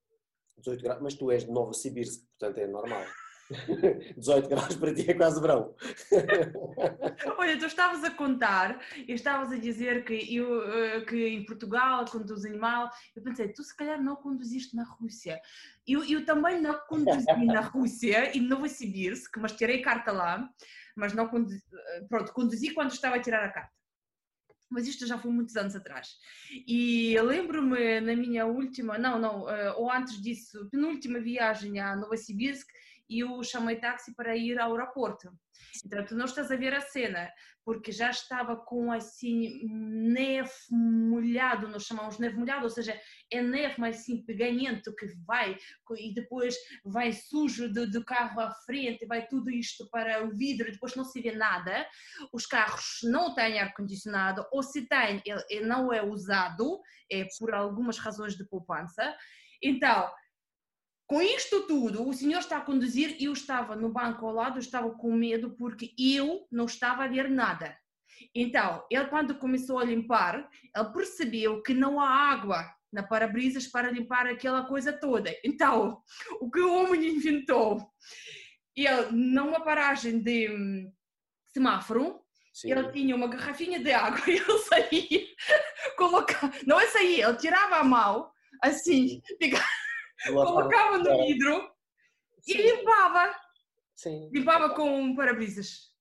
[0.59, 3.05] 18 graus, mas tu és de Novosibirsk, portanto é normal.
[4.19, 5.75] 18 graus para ti é quase verão.
[7.39, 12.05] Olha, tu estavas a contar e estavas a dizer que, eu, eh, que em Portugal
[12.07, 12.91] conduzem mal.
[13.15, 15.41] Eu pensei, tu se calhar não conduziste na Rússia.
[15.87, 20.49] Eu, eu também não conduzi na Rússia e Novosibirsk, mas tirei carta lá,
[20.97, 23.77] mas não conduzi, eh, pronto, conduzi quando estava a tirar a carta
[24.71, 26.17] mas isto já foi muitos anos atrás.
[26.67, 32.69] E lembro-me na minha última, não, não, eh, ou antes disso, penúltima viagem a Novosibirsk,
[33.09, 35.33] eu chamei táxi para ir ao aeroporto.
[35.85, 37.31] Então, tu não estás a ver a cena,
[37.65, 43.81] porque já estava com assim neve molhado, nós chamamos neve molhado, ou seja, é neve
[43.81, 45.59] mais assim peganhento que vai
[45.99, 50.69] e depois vai sujo do, do carro à frente, vai tudo isto para o vidro
[50.69, 51.85] e depois não se vê nada.
[52.33, 57.99] Os carros não têm ar-condicionado, ou se têm, ele não é usado, é por algumas
[57.99, 59.13] razões de poupança.
[59.61, 60.09] Então,
[61.07, 64.59] com isto tudo, o senhor está a conduzir e eu estava no banco ao lado,
[64.59, 67.77] estava com medo porque eu não estava a ver nada.
[68.35, 73.91] Então, ele quando começou a limpar, ele percebeu que não há água na para-brisas para
[73.91, 75.33] limpar aquela coisa toda.
[75.45, 76.03] Então,
[76.41, 77.87] o que o homem inventou?
[78.75, 80.93] Ele, numa paragem de hum,
[81.53, 82.21] semáforo,
[82.53, 82.73] Sim.
[82.73, 85.27] ele tinha uma garrafinha de água e ele saía,
[85.97, 88.31] colocava, não é sair, ele tirava a mão,
[88.63, 89.21] assim,
[90.25, 91.71] colocava no vidro
[92.47, 93.35] e limpava.
[93.95, 94.31] Sim.
[94.33, 95.95] Limpava com para-brisas.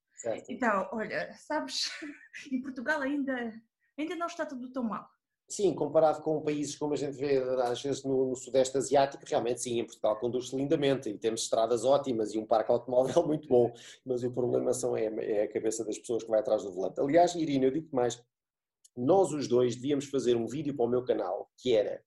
[0.49, 1.89] Então, olha, sabes,
[2.51, 3.53] em Portugal ainda,
[3.97, 5.07] ainda não está tudo tão mal.
[5.47, 9.61] Sim, comparado com países como a gente vê às vezes no, no Sudeste Asiático, realmente
[9.61, 13.71] sim, em Portugal conduz-se lindamente e temos estradas ótimas e um parque automóvel muito bom,
[14.03, 16.99] mas o problema são, é, é a cabeça das pessoas que vai atrás do volante.
[16.99, 18.19] Aliás, Irina, eu digo mais,
[18.97, 22.03] nós os dois devíamos fazer um vídeo para o meu canal que era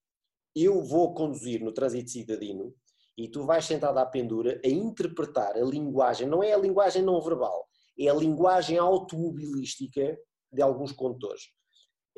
[0.55, 2.75] eu vou conduzir no trânsito cidadino
[3.17, 7.21] e tu vais sentado à pendura a interpretar a linguagem, não é a linguagem não
[7.21, 10.17] verbal, é a linguagem automobilística
[10.53, 11.43] de alguns condutores.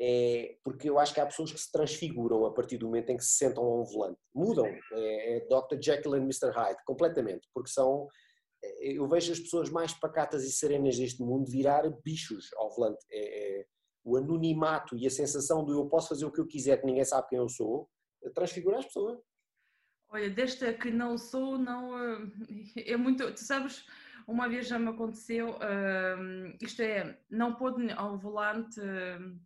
[0.03, 3.17] É, porque eu acho que há pessoas que se transfiguram a partir do momento em
[3.17, 4.19] que se sentam a um volante.
[4.33, 4.65] Mudam.
[4.65, 5.79] É, é Dr.
[5.79, 6.49] Jekyll e Mr.
[6.49, 7.47] Hyde, completamente.
[7.53, 8.07] Porque são.
[8.63, 13.05] É, eu vejo as pessoas mais pacatas e serenas deste mundo virar bichos ao volante.
[13.11, 13.65] É, é,
[14.03, 17.05] o anonimato e a sensação de eu posso fazer o que eu quiser, que ninguém
[17.05, 17.87] sabe quem eu sou,
[18.33, 19.19] transfigura as pessoas.
[20.09, 21.97] Olha, desta que não sou, não.
[21.97, 23.31] Eh, é muito.
[23.33, 23.85] Tu sabes,
[24.27, 29.39] uma vez já me aconteceu, uh, isto é, não pode ao volante uh,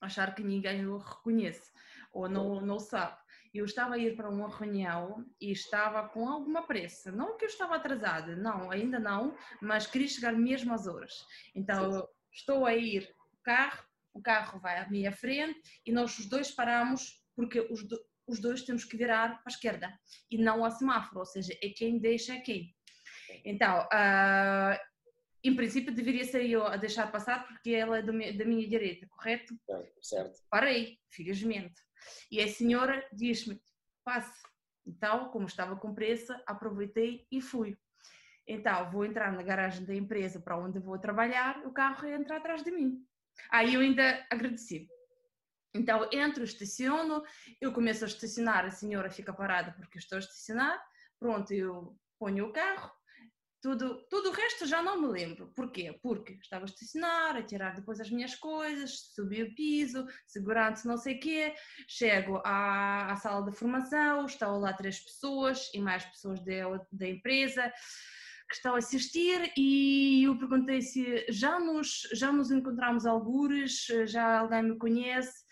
[0.00, 1.72] achar que ninguém o reconhece
[2.12, 3.16] ou não, não sabe.
[3.54, 7.10] Eu estava a ir para uma reunião e estava com alguma pressa.
[7.10, 11.24] Não que eu estava atrasada, não, ainda não, mas queria chegar mesmo às horas.
[11.54, 16.26] Então, estou a ir o carro, o carro vai à minha frente e nós os
[16.26, 20.64] dois paramos porque os, do, os dois temos que virar para a esquerda e não
[20.64, 22.74] ao semáforo, ou seja, é quem deixa é quem.
[23.44, 24.78] Então, uh,
[25.44, 29.06] em princípio deveria ser eu a deixar passar porque ela é do, da minha direita,
[29.08, 29.54] correto?
[30.00, 30.38] certo.
[30.50, 31.80] Parei, felizmente.
[32.30, 33.60] E a senhora diz-me,
[34.04, 34.42] passe.
[34.84, 37.76] Então, como estava com pressa, aproveitei e fui.
[38.46, 42.62] Então, vou entrar na garagem da empresa para onde vou trabalhar, o carro entra atrás
[42.62, 43.04] de mim.
[43.50, 44.88] Aí eu ainda agradeci.
[45.76, 47.22] Então, entro, estaciono,
[47.60, 50.82] eu começo a estacionar, a senhora fica parada porque estou a estacionar,
[51.18, 52.90] pronto, eu ponho o carro,
[53.62, 55.52] tudo, tudo o resto já não me lembro.
[55.54, 55.98] Porquê?
[56.00, 60.96] Porque estava a estacionar, a tirar depois as minhas coisas, subi o piso, segurando não
[60.96, 61.54] sei o quê,
[61.88, 67.08] chego à, à sala de formação, estão lá três pessoas e mais pessoas da, da
[67.08, 67.72] empresa
[68.48, 74.38] que estão a assistir e eu perguntei se já nos, já nos encontramos algures, já
[74.38, 75.44] alguém me conhece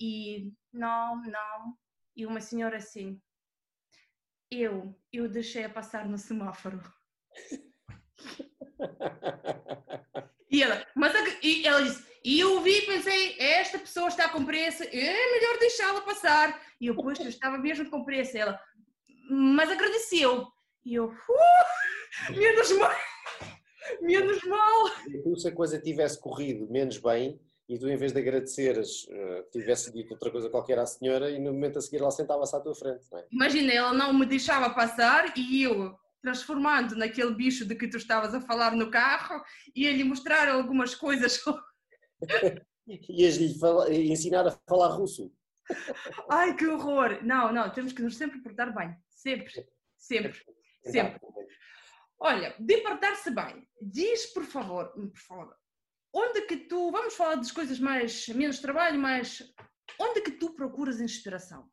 [0.00, 1.76] e não, não.
[2.16, 3.20] E uma senhora assim,
[4.50, 6.80] eu, eu deixei a passar no semáforo.
[10.50, 14.44] e ela, mas a, e ela disse, e eu vi pensei, esta pessoa está com
[14.44, 16.60] pressa, é melhor deixá-la passar.
[16.80, 18.38] E eu, pois, eu estava mesmo com pressa.
[18.38, 18.60] Ela,
[19.30, 20.46] mas agradeceu.
[20.84, 22.92] E eu, uh, menos mal,
[24.00, 25.36] menos mal.
[25.36, 29.92] Se a coisa tivesse corrido menos bem, e tu em vez de agradeceres uh, tivesse
[29.92, 32.74] dito outra coisa qualquer à senhora e no momento a seguir ela sentava-se à tua
[32.74, 33.26] frente, não é?
[33.30, 38.34] Imagina, ela não me deixava passar e eu transformando naquele bicho de que tu estavas
[38.34, 39.42] a falar no carro
[39.76, 41.42] ia-lhe mostrar algumas coisas
[43.08, 43.54] Ias-lhe
[44.10, 45.30] ensinar a falar russo.
[46.30, 47.22] Ai, que horror!
[47.22, 48.96] Não, não, temos que nos sempre portar bem.
[49.10, 49.52] Sempre,
[49.96, 50.40] sempre,
[50.84, 51.20] sempre.
[52.18, 55.56] Olha, de portar-se bem, diz por favor, por favor,
[56.12, 59.42] onde que tu, vamos falar das coisas mais, menos trabalho, mas
[59.98, 61.70] onde que tu procuras inspiração?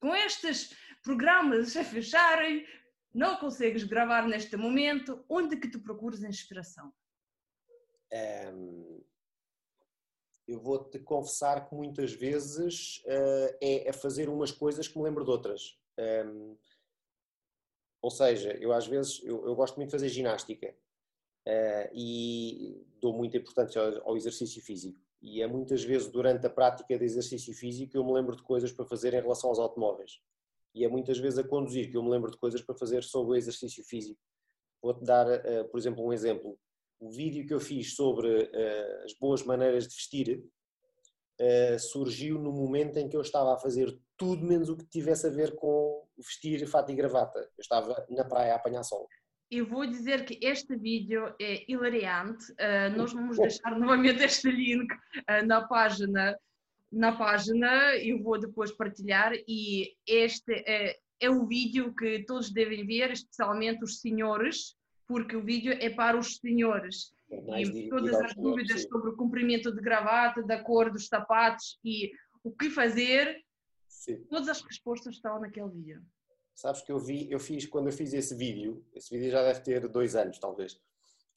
[0.00, 2.66] Com estes programas a fecharem,
[3.12, 6.92] não consegues gravar neste momento, onde que tu procuras inspiração?
[10.46, 15.24] Eu vou-te confessar que muitas vezes uh, é a fazer umas coisas que me lembro
[15.24, 15.78] de outras.
[18.02, 20.76] Ou seja, eu às vezes, eu, eu gosto muito de fazer ginástica
[21.92, 24.98] e dou muita importância ao, exercício físico.
[25.20, 28.72] E é muitas vezes durante a prática de exercício físico eu me lembro de coisas
[28.72, 30.20] para fazer em relação aos automóveis.
[30.74, 33.32] E é muitas vezes a conduzir que eu me lembro de coisas para fazer sobre
[33.32, 34.20] o exercício físico.
[34.82, 36.58] Vou-te dar, uh, por exemplo, um exemplo
[37.00, 40.42] o vídeo que eu fiz sobre uh, as boas maneiras de vestir
[41.80, 45.30] surgiu no momento em que eu estava a fazer tudo menos o que tivesse a
[45.30, 47.40] ver com vestir fato e gravata.
[47.40, 49.08] Eu estava na praia a apanhar sol.
[49.56, 52.50] Eu vou dizer que este vídeo é hilariante.
[52.52, 54.88] Uh, nós vamos deixar novamente este link
[55.46, 56.36] na página
[56.94, 62.86] na página, eu vou depois partilhar e este é, é o vídeo que todos devem
[62.86, 64.76] ver, especialmente os senhores,
[65.06, 67.12] porque o vídeo é para os senhores.
[67.30, 72.12] É e todas as dúvidas sobre o comprimento de gravata, da cor dos sapatos e
[72.44, 73.42] o que fazer,
[73.88, 74.22] sim.
[74.30, 76.02] todas as respostas estão naquele vídeo.
[76.54, 79.60] Sabes que eu vi, eu fiz, quando eu fiz esse vídeo, esse vídeo já deve
[79.60, 80.74] ter dois anos, talvez.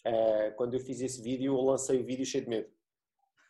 [0.05, 2.69] Uh, quando eu fiz esse vídeo, eu lancei o vídeo cheio de medo.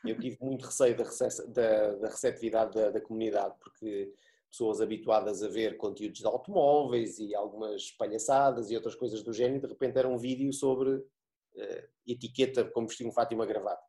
[0.06, 4.14] Eu tive muito receio da, da, da receptividade da, da comunidade, porque
[4.50, 9.68] pessoas habituadas a ver conteúdos de automóveis e algumas palhaçadas e outras coisas do género,
[9.68, 13.84] de repente era um vídeo sobre uh, etiqueta, como vestir um fato e uma gravata.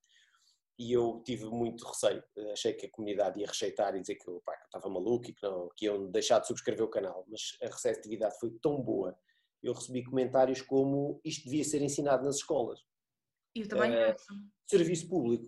[0.79, 2.23] E eu tive muito receio,
[2.53, 5.35] achei que a comunidade ia rejeitar e dizer que, opa, que eu estava maluco e
[5.35, 9.19] que, não, que iam deixar de subscrever o canal, mas a receptividade foi tão boa,
[9.61, 12.81] eu recebi comentários como isto devia ser ensinado nas escolas.
[13.57, 14.27] Eu também uh, acho.
[14.69, 15.47] Serviço público.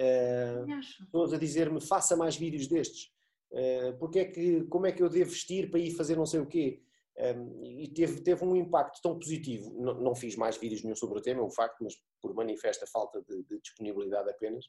[0.00, 1.06] Uh, acho.
[1.12, 3.12] Todos a dizer-me, faça mais vídeos destes.
[3.52, 6.40] Eh, porque é que, como é que eu devo vestir para ir fazer não sei
[6.40, 6.82] o quê?
[7.16, 9.72] E teve, teve um impacto tão positivo.
[9.78, 12.86] Não, não, fiz mais vídeos nenhum sobre o tema, é um facto, mas por manifesta
[12.86, 14.66] falta de, de disponibilidade apenas.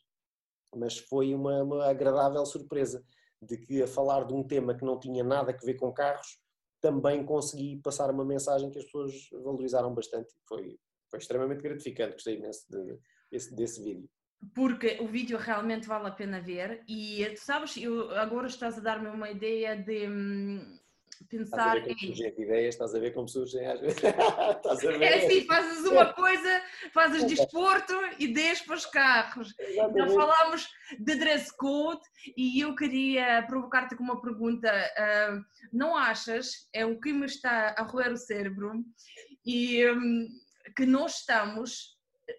[0.76, 3.04] Mas foi uma, uma, agradável surpresa
[3.42, 6.40] de que a falar de um tema que não tinha nada a ver com carros,
[6.82, 10.34] também consegui passar uma mensagem que as pessoas valorizaram bastante.
[10.48, 10.78] Foi,
[11.10, 13.00] foi extremamente gratificante, gostei imenso de,
[13.32, 14.10] desse, desse vídeo
[14.54, 18.82] porque o vídeo realmente vale a pena ver e tu sabes, eu, agora estás a
[18.82, 20.80] dar-me uma ideia de hum,
[21.26, 22.42] pensar estás a ver como em...
[22.44, 24.02] ideias, estás a ver como surgem às vezes.
[25.02, 26.62] É assim, fazes uma coisa,
[26.94, 29.54] fazes desporto, ideias para os carros.
[29.60, 30.02] Exatamente.
[30.02, 30.68] Então falámos
[31.00, 32.02] de dress code
[32.38, 34.70] e eu queria provocar-te com uma pergunta.
[34.72, 38.84] Uh, não achas, é o que me está a roer o cérebro,
[39.46, 40.28] e um,
[40.76, 41.94] que nós estamos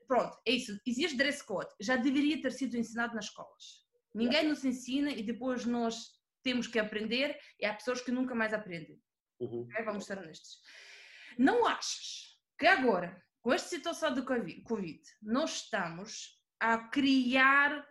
[0.06, 0.78] pronto, é isso.
[0.86, 1.68] Existe dress code.
[1.80, 3.84] Já deveria ter sido ensinado nas escolas.
[4.14, 6.13] Ninguém nos ensina e depois nós
[6.44, 9.02] temos que aprender e há pessoas que nunca mais aprendem.
[9.40, 9.62] Uhum.
[9.62, 9.84] Okay?
[9.84, 10.60] Vamos ser honestos.
[11.36, 17.84] Não achas que agora, com esta situação do Covid, nós estamos a criar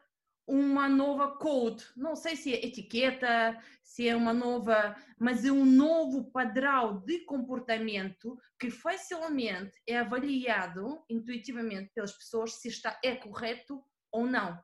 [0.45, 5.65] uma nova code, não sei se é etiqueta, se é uma nova, mas é um
[5.65, 13.83] novo padrão de comportamento que facilmente é avaliado intuitivamente pelas pessoas se está é correto
[14.11, 14.61] ou não.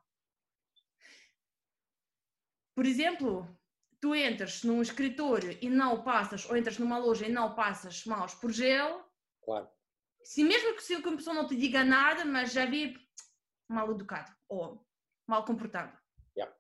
[2.76, 3.59] Por exemplo,
[4.02, 8.34] tu entras num escritório e não passas, ou entras numa loja e não passas maus
[8.34, 9.04] por gel,
[9.44, 9.70] claro.
[10.24, 12.96] se mesmo que a pessoa não te diga nada, mas já vi
[13.68, 14.86] mal educado, ou
[15.28, 15.98] mal comportado.
[16.36, 16.56] Yeah.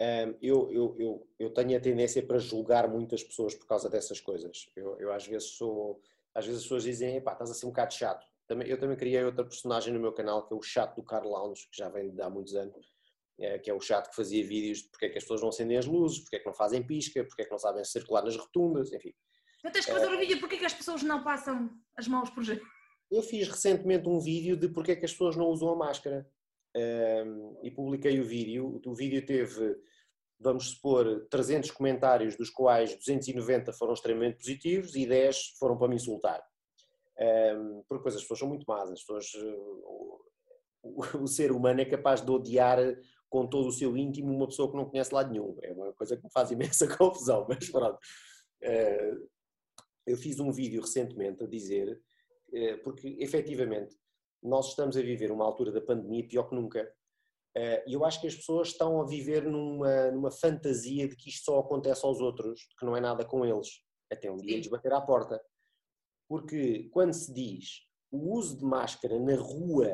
[0.00, 4.20] Um, eu, eu, eu, eu tenho a tendência para julgar muitas pessoas por causa dessas
[4.20, 4.68] coisas.
[4.76, 6.02] Eu, eu às vezes sou.
[6.34, 8.26] Às vezes as pessoas dizem, pá, estás a ser um bocado chato.
[8.46, 11.28] Também, eu também criei outra personagem no meu canal, que é o chato do Carl
[11.28, 12.93] Lounge, que já vem de há muitos anos.
[13.38, 15.48] É, que é o chato que fazia vídeos de porque é que as pessoas não
[15.48, 18.22] acendem as luzes, porque é que não fazem pisca, porque é que não sabem circular
[18.22, 19.12] nas rotundas, enfim.
[19.58, 22.30] Então tens que fazer um vídeo porque é que as pessoas não passam as mãos
[22.30, 22.64] por jeito.
[23.10, 26.28] Eu fiz recentemente um vídeo de porque é que as pessoas não usam a máscara
[26.76, 28.80] um, e publiquei o vídeo.
[28.84, 29.76] O vídeo teve,
[30.38, 35.96] vamos supor, 300 comentários, dos quais 290 foram extremamente positivos e 10 foram para me
[35.96, 36.42] insultar.
[37.18, 40.24] Um, porque as pessoas são muito más, as pessoas, o,
[41.22, 42.78] o ser humano é capaz de odiar
[43.34, 45.58] com todo o seu íntimo uma pessoa que não conhece lado nenhum.
[45.60, 47.98] É uma coisa que me faz imensa confusão, mas pronto.
[48.62, 49.12] Eh,
[50.06, 52.00] eu fiz um vídeo recentemente a dizer,
[52.54, 53.96] eh, porque efetivamente
[54.40, 56.88] nós estamos a viver uma altura da pandemia pior que nunca.
[57.56, 61.28] Eh, e eu acho que as pessoas estão a viver numa, numa fantasia de que
[61.28, 63.82] isto só acontece aos outros, que não é nada com eles,
[64.12, 65.42] até um dia lhes bater à porta.
[66.28, 67.80] Porque quando se diz
[68.12, 69.92] o uso de máscara na rua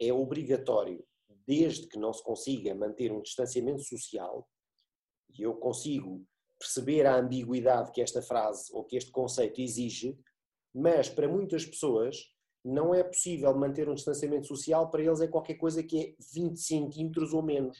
[0.00, 1.04] é obrigatório
[1.46, 4.48] desde que não se consiga manter um distanciamento social,
[5.38, 6.24] e eu consigo
[6.58, 10.18] perceber a ambiguidade que esta frase ou que este conceito exige,
[10.74, 12.16] mas para muitas pessoas
[12.64, 16.58] não é possível manter um distanciamento social, para eles é qualquer coisa que é 20
[16.58, 17.78] centímetros ou menos.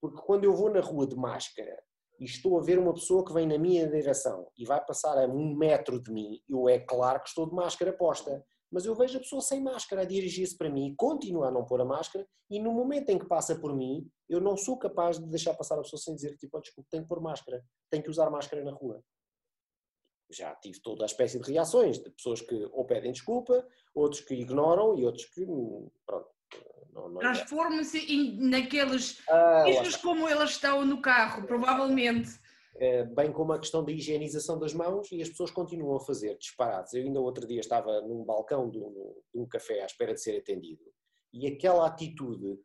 [0.00, 1.80] Porque quando eu vou na rua de máscara
[2.18, 5.26] e estou a ver uma pessoa que vem na minha direção e vai passar a
[5.26, 9.16] um metro de mim, eu é claro que estou de máscara posta mas eu vejo
[9.16, 12.26] a pessoa sem máscara a dirigir-se para mim e continua a não pôr a máscara
[12.50, 15.78] e no momento em que passa por mim, eu não sou capaz de deixar passar
[15.78, 18.64] a pessoa sem dizer tipo, oh, desculpe, tenho que pôr máscara, tenho que usar máscara
[18.64, 19.02] na rua.
[20.30, 24.34] Já tive toda a espécie de reações, de pessoas que ou pedem desculpa, outros que
[24.34, 25.46] ignoram e outros que,
[26.06, 26.28] pronto,
[27.20, 29.64] Transformam-se naqueles ah,
[30.02, 32.30] como elas estão no carro, provavelmente.
[32.80, 36.38] Eh, bem como a questão da higienização das mãos e as pessoas continuam a fazer
[36.38, 36.94] disparates.
[36.94, 40.20] Eu ainda outro dia estava num balcão de um, de um café à espera de
[40.20, 40.84] ser atendido
[41.32, 42.58] e aquela atitude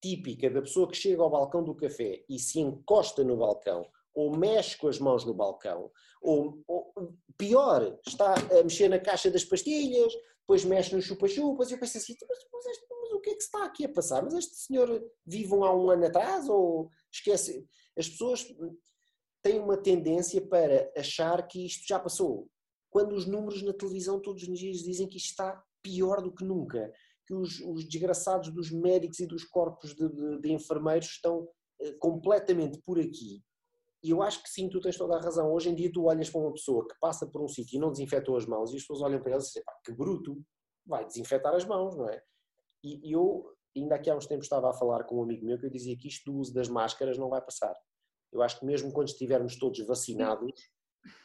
[0.00, 4.36] típica da pessoa que chega ao balcão do café e se encosta no balcão ou
[4.36, 5.90] mexe com as mãos no balcão,
[6.22, 6.90] ou, ou
[7.36, 10.10] pior, está a mexer na caixa das pastilhas,
[10.40, 13.34] depois mexe nos chupa-chupas, e eu penso assim, mas, mas, este, mas, o que é
[13.34, 14.22] que se está aqui a passar?
[14.22, 17.68] Mas este senhor vive um há um ano atrás, ou esquece?
[17.94, 18.46] As pessoas
[19.46, 22.48] tem uma tendência para achar que isto já passou.
[22.90, 26.44] Quando os números na televisão todos os dias dizem que isto está pior do que
[26.44, 26.92] nunca,
[27.24, 31.98] que os, os desgraçados dos médicos e dos corpos de, de, de enfermeiros estão uh,
[32.00, 33.40] completamente por aqui.
[34.02, 35.52] E eu acho que sim, tu tens toda a razão.
[35.52, 37.92] Hoje em dia tu olhas para uma pessoa que passa por um sítio e não
[37.92, 40.42] desinfetou as mãos e as pessoas olham para ela e dizem, que bruto,
[40.84, 42.20] vai desinfetar as mãos, não é?
[42.82, 45.66] E eu, ainda aqui há uns tempos estava a falar com um amigo meu que
[45.66, 47.76] eu dizia que isto do uso das máscaras não vai passar.
[48.36, 50.52] Eu acho que mesmo quando estivermos todos vacinados,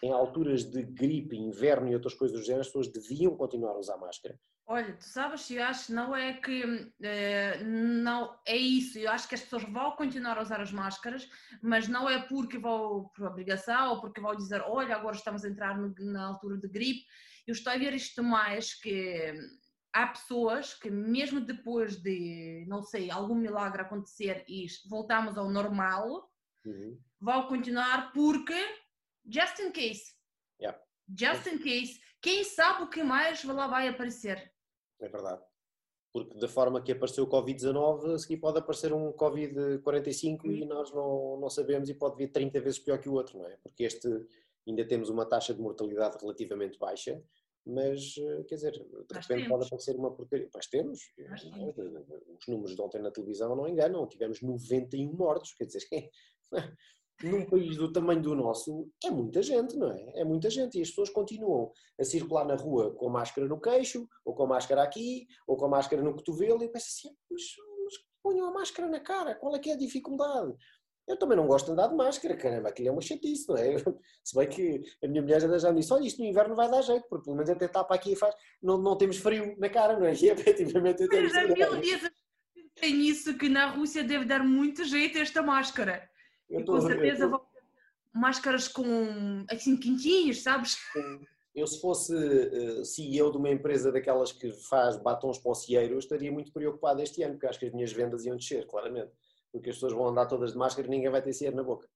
[0.01, 3.79] em alturas de gripe, inverno e outras coisas do género, as pessoas deviam continuar a
[3.79, 4.39] usar máscara.
[4.67, 8.97] Olha, tu sabes, eu acho não é que eh, não é isso.
[8.97, 11.27] Eu acho que as pessoas vão continuar a usar as máscaras,
[11.61, 15.49] mas não é porque vão por obrigação ou porque vão dizer, olha, agora estamos a
[15.49, 17.03] entrar no, na altura de gripe.
[17.45, 19.33] Eu estou a ver isto mais que
[19.91, 26.30] há pessoas que mesmo depois de, não sei, algum milagre acontecer e voltamos ao normal,
[26.65, 26.99] Uhum.
[27.19, 28.53] Vão continuar porque,
[29.25, 30.13] just in case.
[30.59, 30.79] Yeah.
[31.07, 31.99] Just in case.
[32.21, 34.51] Quem sabe o que mais lá vai aparecer?
[34.99, 35.43] É verdade.
[36.13, 40.51] Porque da forma que apareceu o Covid-19, a seguir pode aparecer um Covid-45 uhum.
[40.51, 43.47] e nós não, não sabemos e pode vir 30 vezes pior que o outro, não
[43.47, 43.57] é?
[43.63, 44.07] Porque este
[44.67, 47.21] ainda temos uma taxa de mortalidade relativamente baixa,
[47.65, 50.49] mas eh, quer dizer, de repente pode aparecer uma porcaria.
[50.53, 50.99] Mas temos,
[52.39, 55.81] os números de ontem na televisão não enganam, tivemos 91 mortos, quer dizer,
[57.23, 60.21] num país do tamanho do nosso, é muita gente, não é?
[60.21, 64.07] É muita gente e as pessoas continuam a circular na rua com máscara no queixo,
[64.25, 67.41] ou com máscara aqui, ou com máscara no cotovelo, e eu penso assim, mas,
[67.83, 67.93] mas
[68.23, 70.53] ponham a máscara na cara, qual é que é a dificuldade?
[71.07, 73.75] Eu também não gosto de andar de máscara, caramba, aquilo é uma chatice, não é?
[74.23, 76.81] Se bem que a minha mulher já me disse, olha, isto no inverno vai dar
[76.81, 79.99] jeito, porque pelo menos até tapa aqui e faz, não, não temos frio na cara,
[79.99, 80.13] não é?
[80.21, 81.07] E efetivamente.
[81.07, 82.09] Mas mil dias
[82.75, 86.09] tem isso que na Rússia deve dar muito jeito esta máscara.
[86.51, 87.61] Eu com certeza vão ter
[88.13, 90.77] máscaras com assim quentinhas, sabes?
[91.53, 96.51] Eu se fosse uh, CEO de uma empresa daquelas que faz batons pocieiros, estaria muito
[96.51, 99.11] preocupado este ano, porque acho que as minhas vendas iam descer, claramente.
[99.51, 101.87] Porque as pessoas vão andar todas de máscara e ninguém vai ter cieiro na boca.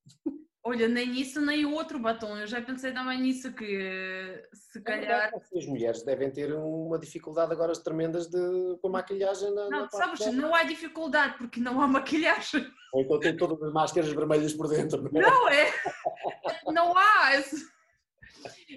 [0.67, 2.39] Olha, nem isso, nem o outro batom.
[2.39, 5.31] Eu já pensei também nisso, que se é calhar.
[5.31, 8.39] É as mulheres devem ter uma dificuldade agora tremendas de,
[8.81, 9.69] com a maquilhagem na.
[9.69, 12.65] Não, na sabes, não há dificuldade porque não há maquilhagem.
[12.93, 15.03] Ou então tem todas as máscaras vermelhas por dentro.
[15.03, 15.29] Não é?
[15.29, 15.71] Não, é,
[16.73, 17.31] não há.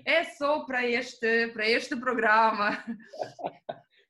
[0.05, 2.85] É só para este, para este programa.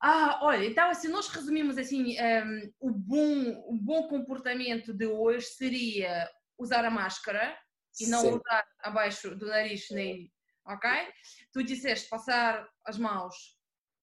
[0.02, 5.06] Ah, olha, então se nós resumimos assim, um, ehm, o, bom, o bom comportamento de
[5.06, 7.56] hoje seria usar a máscara
[8.00, 8.34] e não Sim.
[8.34, 10.32] usar abaixo do nariz nem,
[10.66, 10.90] ok?
[11.52, 13.58] Tu disseste passar as mãos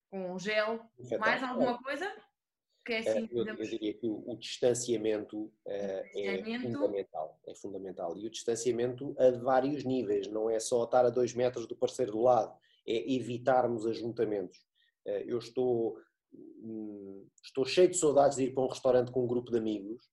[0.10, 0.80] com gel,
[1.20, 2.12] mais alguma coisa?
[2.86, 7.56] Que é assim, eu, eu, diria que o, o distanciamento, uh, distanciamento, é fundamental, é
[7.56, 8.18] fundamental.
[8.18, 12.12] E o distanciamento a vários níveis, não é só estar a dois metros do parceiro
[12.12, 12.56] do lado,
[12.88, 14.60] é evitarmos ajuntamentos.
[15.04, 15.98] Uh, eu estou,
[16.32, 20.04] hum, estou cheio de saudades de ir para um restaurante com um grupo de amigos,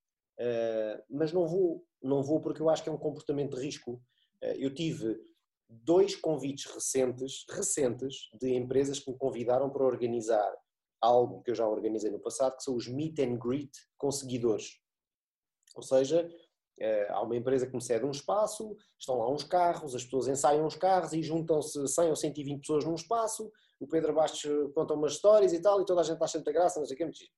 [0.41, 4.03] uh, mas não vou, não vou porque eu acho que é um comportamento de risco.
[4.41, 5.17] eu tive
[5.69, 10.53] dois convites recentes, recentes de empresas que me convidaram para organizar
[11.01, 14.79] algo que eu já organizei no passado, que são os meet and greet com seguidores.
[15.75, 16.29] Ou seja,
[16.79, 20.29] eh, há uma empresa que me cede um espaço, estão lá uns carros, as pessoas
[20.29, 23.51] ensaiam os carros e juntam-se 100 ou 120 pessoas num espaço,
[23.81, 26.53] o Pedro Bastos conta umas histórias e tal, e toda a gente está cheia de
[26.53, 27.29] graça, não sei o que,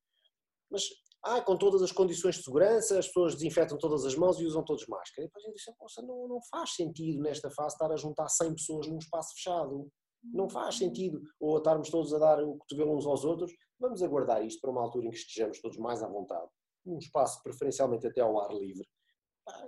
[0.70, 0.82] mas
[1.24, 4.62] ah, com todas as condições de segurança, as pessoas desinfetam todas as mãos e usam
[4.62, 5.24] todos máscara.
[5.24, 8.54] E depois a gente disse, não, não faz sentido nesta fase estar a juntar 100
[8.54, 9.90] pessoas num espaço fechado.
[10.22, 11.22] Não faz sentido.
[11.40, 13.50] Ou estarmos todos a dar o cotovelo uns aos outros.
[13.80, 16.48] Vamos aguardar isto para uma altura em que estejamos todos mais à vontade.
[16.84, 18.86] Num espaço preferencialmente até ao ar livre.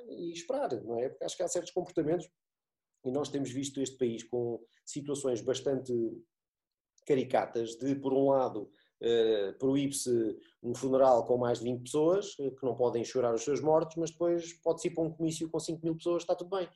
[0.09, 1.09] E esperar, não é?
[1.09, 2.29] Porque acho que há certos comportamentos
[3.07, 5.93] e nós temos visto este país com situações bastante
[7.07, 8.69] caricatas de, por um lado,
[9.59, 13.61] proíbe-se um funeral com mais de 20 pessoas, uh, que não podem chorar os seus
[13.61, 16.69] mortos, mas depois pode-se ir para um comício com 5 mil pessoas, está tudo bem.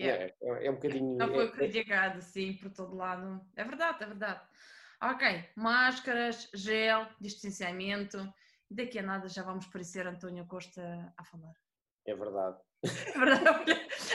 [0.00, 0.24] Yeah.
[0.24, 1.16] É, é, é, um bocadinho.
[1.16, 3.44] Não foi é, é criticado, sim, por todo lado.
[3.56, 4.40] É verdade, é verdade.
[5.02, 8.32] Ok, máscaras, gel, distanciamento.
[8.70, 11.54] Daqui a nada já vamos parecer António Costa a falar.
[12.06, 12.58] É verdade.
[13.14, 13.72] É verdade.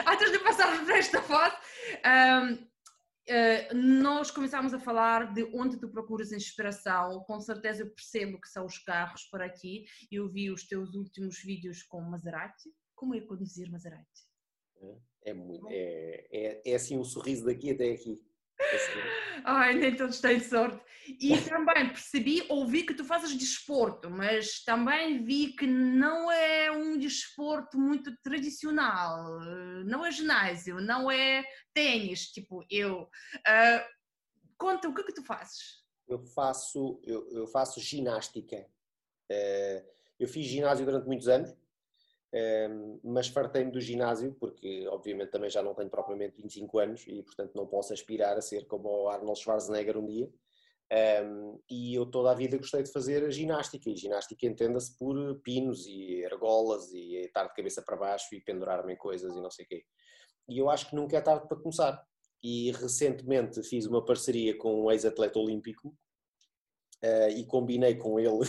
[0.07, 1.57] Antes de passarmos para esta fase,
[2.05, 2.67] um,
[3.29, 7.23] uh, eh, nós começámos a falar de onde tu procuras inspiração.
[7.25, 9.85] Com certeza eu percebo que são os carros por aqui.
[10.11, 12.69] Eu vi os teus últimos vídeos com Maserati.
[12.95, 14.33] Como é conduzir Maserati?
[15.25, 18.21] É, muito, é, é, é assim um sorriso daqui até aqui.
[18.59, 18.91] É assim.
[19.45, 20.83] Ai, nem todos têm sorte.
[21.07, 26.42] E também percebi, ouvi que tu fazes desporto, mas também vi que não é
[27.07, 29.39] desporto muito tradicional.
[29.85, 31.43] Não é ginásio, não é
[31.73, 33.03] tênis, tipo eu.
[33.03, 33.83] Uh,
[34.57, 35.83] conta, o que é que tu fazes?
[36.07, 38.67] Eu faço, eu, eu faço ginástica.
[39.31, 41.55] Uh, eu fiz ginásio durante muitos anos
[43.03, 47.53] mas fartei-me do ginásio, porque obviamente também já não tenho propriamente 25 anos e portanto
[47.53, 50.29] não posso aspirar a ser como o Arnold Schwarzenegger um dia.
[50.91, 55.87] Um, e eu toda a vida gostei de fazer ginástica, e ginástica entenda-se por pinos
[55.87, 59.65] e argolas e estar de cabeça para baixo e pendurar-me em coisas e não sei
[59.65, 59.83] o quê.
[60.49, 62.03] E eu acho que nunca é tarde para começar.
[62.43, 65.95] E recentemente fiz uma parceria com um ex-atleta olímpico
[67.03, 68.43] uh, e combinei com ele uh,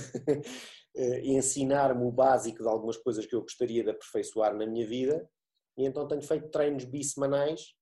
[1.22, 5.28] ensinar-me o básico de algumas coisas que eu gostaria de aperfeiçoar na minha vida,
[5.76, 7.74] e então tenho feito treinos bissemanais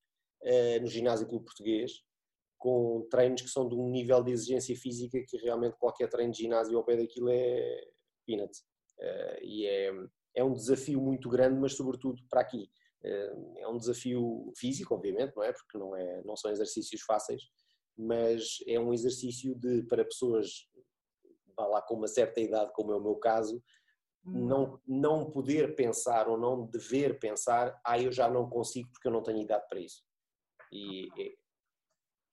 [0.42, 2.02] uh, no Ginásio Clube Português,
[2.62, 6.38] com treinos que são de um nível de exigência física que realmente qualquer treino de
[6.38, 7.90] ginásio ao pé daquilo é
[8.24, 8.56] peanut.
[8.98, 9.90] Uh, e é,
[10.36, 12.70] é um desafio muito grande, mas sobretudo para aqui.
[13.02, 15.52] é um desafio físico, obviamente, não é?
[15.52, 17.42] Porque não, é, não são exercícios fáceis,
[17.98, 20.68] mas é um exercício de, para pessoas
[21.56, 23.62] vá lá com uma certa idade, como é o meu caso,
[24.24, 24.46] hum.
[24.46, 29.12] não, não poder pensar ou não dever pensar, ah, eu já não consigo porque eu
[29.12, 30.02] não tenho idade para isso.
[30.72, 31.08] E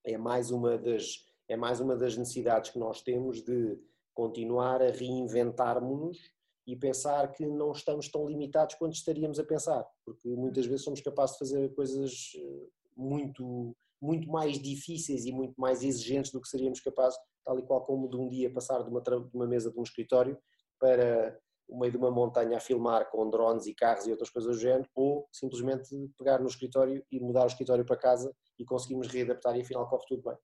[0.03, 3.75] é, mais uma das é mais uma das necessidades que nós temos de
[4.13, 6.19] continuar a reinventarmos-nos
[6.67, 11.01] e pensar que não estamos tão limitados quanto estaríamos a pensar, porque muitas vezes somos
[11.01, 16.47] capazes de fazer coisas eh, muito muito mais difíceis e muito mais exigentes do que
[16.47, 19.71] seríamos capazes tal e qual como de um dia passar de uma, de uma mesa
[19.71, 20.37] de um escritório
[20.79, 21.37] para
[21.67, 24.61] o meio de uma montanha a filmar com drones e carros e outras coisas do
[24.61, 29.55] género, ou simplesmente pegar no escritório e mudar o escritório para casa e conseguimos readaptar
[29.57, 30.37] e afinal corre tudo bem.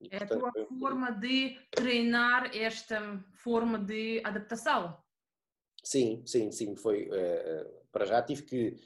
[0.00, 0.78] E, é portanto, a tua eu...
[0.78, 4.96] forma de treinar esta forma de adaptação?
[5.82, 7.08] Sim, sim, sim, foi.
[7.08, 8.76] Uh, para já tive que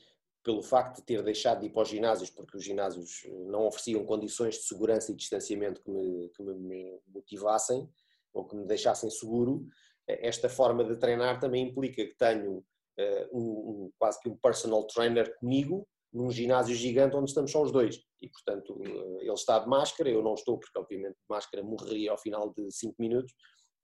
[0.44, 3.66] pelo facto de ter deixado de ir para os ginásios, porque os ginásios eh, não
[3.66, 7.88] ofereciam condições de segurança e distanciamento que me, que me motivassem
[8.30, 9.66] ou que me deixassem seguro,
[10.06, 14.86] esta forma de treinar também implica que tenho uh, um, um, quase que um personal
[14.86, 17.98] trainer comigo num ginásio gigante onde estamos só os dois.
[18.22, 22.12] E, portanto, uh, ele está de máscara, eu não estou, porque obviamente de máscara morreria
[22.12, 23.34] ao final de 5 minutos,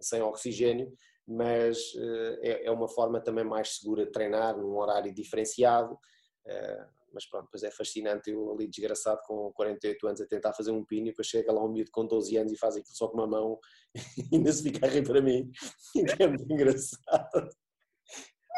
[0.01, 0.91] sem oxigênio,
[1.26, 5.99] mas uh, é, é uma forma também mais segura de treinar, num horário diferenciado,
[6.47, 10.70] eh, mas pronto, pois é fascinante eu ali desgraçado com 48 anos a tentar fazer
[10.70, 13.09] um pino e depois chega lá um miúdo com 12 anos e faz aquilo só
[13.09, 13.59] com uma mão
[14.33, 15.51] e ainda se fica a rir para mim,
[16.18, 17.51] é muito engraçado.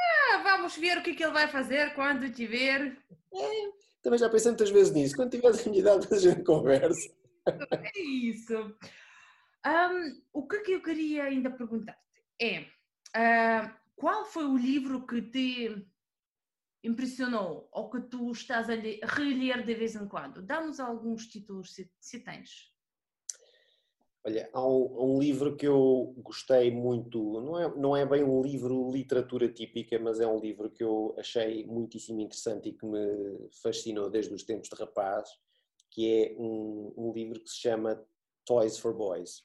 [0.03, 2.97] Ah, vamos ver o que, é que ele vai fazer quando tiver.
[3.35, 3.71] É,
[4.03, 7.15] também já pensei muitas vezes nisso, quando tiver a minha idade a gente conversa.
[7.47, 8.77] É isso.
[9.65, 12.01] Um, o que, é que eu queria ainda perguntar-te
[12.41, 12.63] é
[13.17, 15.87] uh, qual foi o livro que te
[16.83, 20.43] impressionou ou que tu estás a reler de vez em quando?
[20.43, 22.72] Dá-nos alguns títulos se, se tens.
[24.25, 28.23] Olha, há um, há um, livro que eu gostei muito, não é, não é bem
[28.23, 32.87] um livro literatura típica, mas é um livro que eu achei muitíssimo interessante e que
[32.87, 35.29] me fascinou desde os tempos de rapaz,
[35.91, 38.01] que é um, um livro que se chama
[38.47, 39.43] Toys for Boys.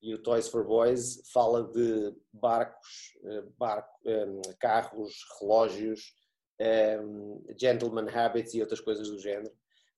[0.00, 6.14] E o Toys for Boys fala de barcos, eh, barco, eh, carros, relógios,
[7.02, 9.52] um, Gentleman Habits e outras coisas do género.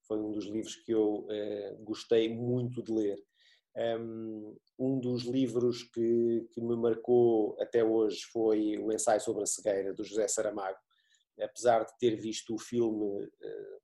[0.07, 1.27] Foi um dos livros que eu
[1.81, 3.28] gostei muito de ler.
[3.79, 4.57] Um,
[5.01, 10.05] dos livros que, que, me marcou até hoje foi o ensaio sobre a cegueira, do
[10.05, 10.79] José Saramago.
[11.41, 13.81] Apesar de ter visto o filme uh,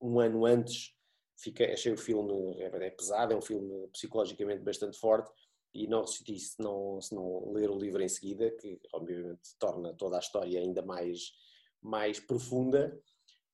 [0.00, 0.94] um ano antes,
[1.36, 5.30] fiquei, achei o filme é, é, pesado, é um filme psicologicamente bastante forte
[5.74, 9.94] e não resisti se não, se não ler o livro em seguida, que obviamente torna
[9.94, 11.32] toda a história ainda mais
[11.80, 13.00] mais profunda.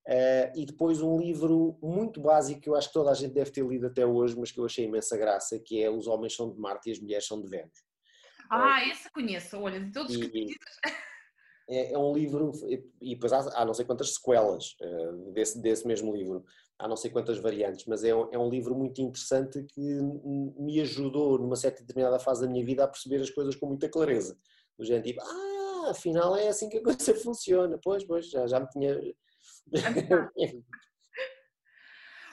[0.07, 3.49] Uh, e depois um livro muito básico que eu acho que toda a gente deve
[3.49, 6.51] ter lido até hoje, mas que eu achei imensa graça, que é Os Homens são
[6.51, 7.83] de Marte e as Mulheres são de Vênus.
[8.49, 10.45] Ah, uh, esse conheço, olha, de todos os que
[11.67, 12.51] é, é, um livro,
[13.01, 16.45] e depois há, há não sei quantas sequelas uh, desse, desse mesmo livro,
[16.77, 19.99] há não sei quantas variantes, mas é um, é um livro muito interessante que
[20.59, 23.89] me ajudou numa certa determinada fase da minha vida a perceber as coisas com muita
[23.89, 24.37] clareza.
[24.77, 27.79] Do género tipo, ah, afinal é assim que a coisa funciona.
[27.81, 28.99] Pois, pois, já, já me tinha.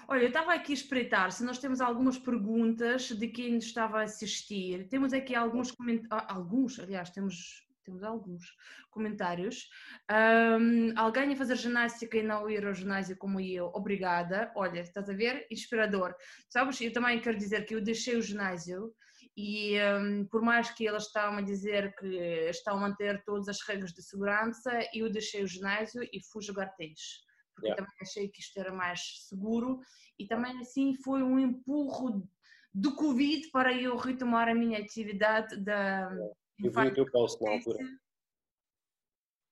[0.09, 4.01] Olha, eu estava aqui a espreitar se nós temos algumas perguntas de quem nos estava
[4.01, 4.89] a assistir.
[4.89, 8.55] Temos aqui alguns comentários, ah, alguns, aliás, temos, temos alguns
[8.91, 9.71] comentários.
[10.11, 14.53] Um, alguém a fazer ginástica e não ir ao ginásio como eu, obrigada.
[14.55, 15.47] Olha, estás a ver?
[15.51, 16.15] Inspirador.
[16.49, 18.93] Sabes, eu também quero dizer que eu deixei o ginásio
[19.37, 22.07] e um, por mais que elas estão a dizer que
[22.51, 26.75] estão a manter todas as regras de segurança, eu deixei o ginásio e fui jogar
[26.77, 27.25] tênis,
[27.55, 27.83] porque yeah.
[27.83, 29.81] também achei que isto era mais seguro
[30.19, 32.29] e também assim foi um empurro
[32.75, 36.35] do Covid para eu retomar a minha atividade da yeah.
[36.63, 37.79] Eu vi o teu post na altura.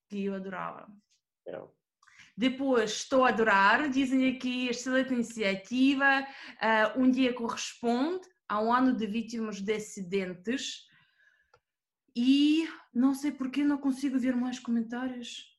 [0.08, 0.88] Que eu adorava.
[2.36, 8.92] Depois, estou a adorar, dizem aqui, excelente iniciativa, uh, um dia corresponde, há um ano
[8.92, 10.88] de vítimas de acidentes
[12.16, 15.56] e não sei porque não consigo ver mais comentários.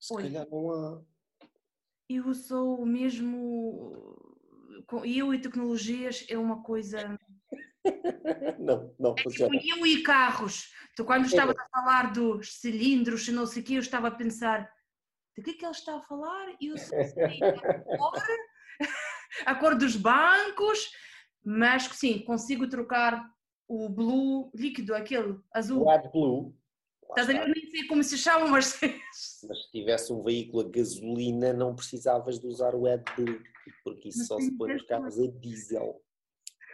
[0.00, 0.22] Se Oi.
[0.22, 1.02] calhar não há.
[2.08, 4.16] Eu sou mesmo.
[5.04, 7.18] Eu e tecnologias é uma coisa.
[8.58, 9.58] não, não é funciona.
[9.58, 10.72] Tipo eu e carros.
[10.96, 11.40] Tu, quando é.
[11.40, 14.72] a falar dos cilindros e não sei o que, eu estava a pensar
[15.36, 16.56] de que é que ele está a falar?
[16.58, 17.00] Eu sei
[17.44, 18.12] a cor,
[19.44, 20.90] a cor dos bancos,
[21.44, 23.30] mas sim, consigo trocar
[23.68, 25.84] o blue líquido, aquele azul.
[25.84, 26.54] O AdBlue.
[27.10, 27.48] Estás a ver?
[27.48, 28.78] Nem sei como se chama, mas.
[29.48, 33.42] Mas se tivesse um veículo a gasolina, não precisavas de usar o AdBlue,
[33.82, 36.02] porque isso mas só se põe nos carros a diesel.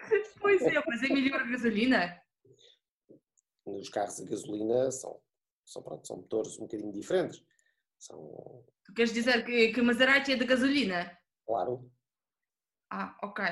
[0.39, 2.23] Pois é, mas é melhor a gasolina?
[3.67, 5.21] Nos carros a gasolina são,
[5.65, 7.43] são, pronto, são motores um bocadinho diferentes.
[7.99, 8.65] São...
[8.85, 11.19] Tu queres dizer que, que Maserati é de gasolina?
[11.45, 11.91] Claro.
[12.91, 13.45] Ah, ok.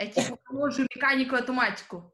[0.00, 2.10] É tipo o famoso mecânico automático.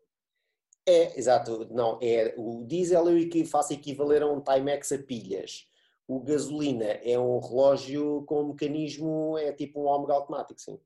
[0.84, 1.72] É, exato.
[1.72, 5.70] Não, é, o diesel eu faço equivaler a um Timex a pilhas.
[6.08, 10.80] O gasolina é um relógio com um mecanismo, é tipo um ômega automático, sim.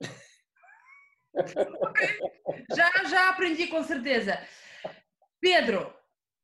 [2.74, 4.36] já, já aprendi com certeza.
[5.40, 5.94] Pedro,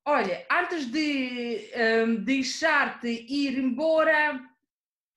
[0.06, 1.68] olha, antes de
[2.04, 4.40] um, deixar-te ir embora,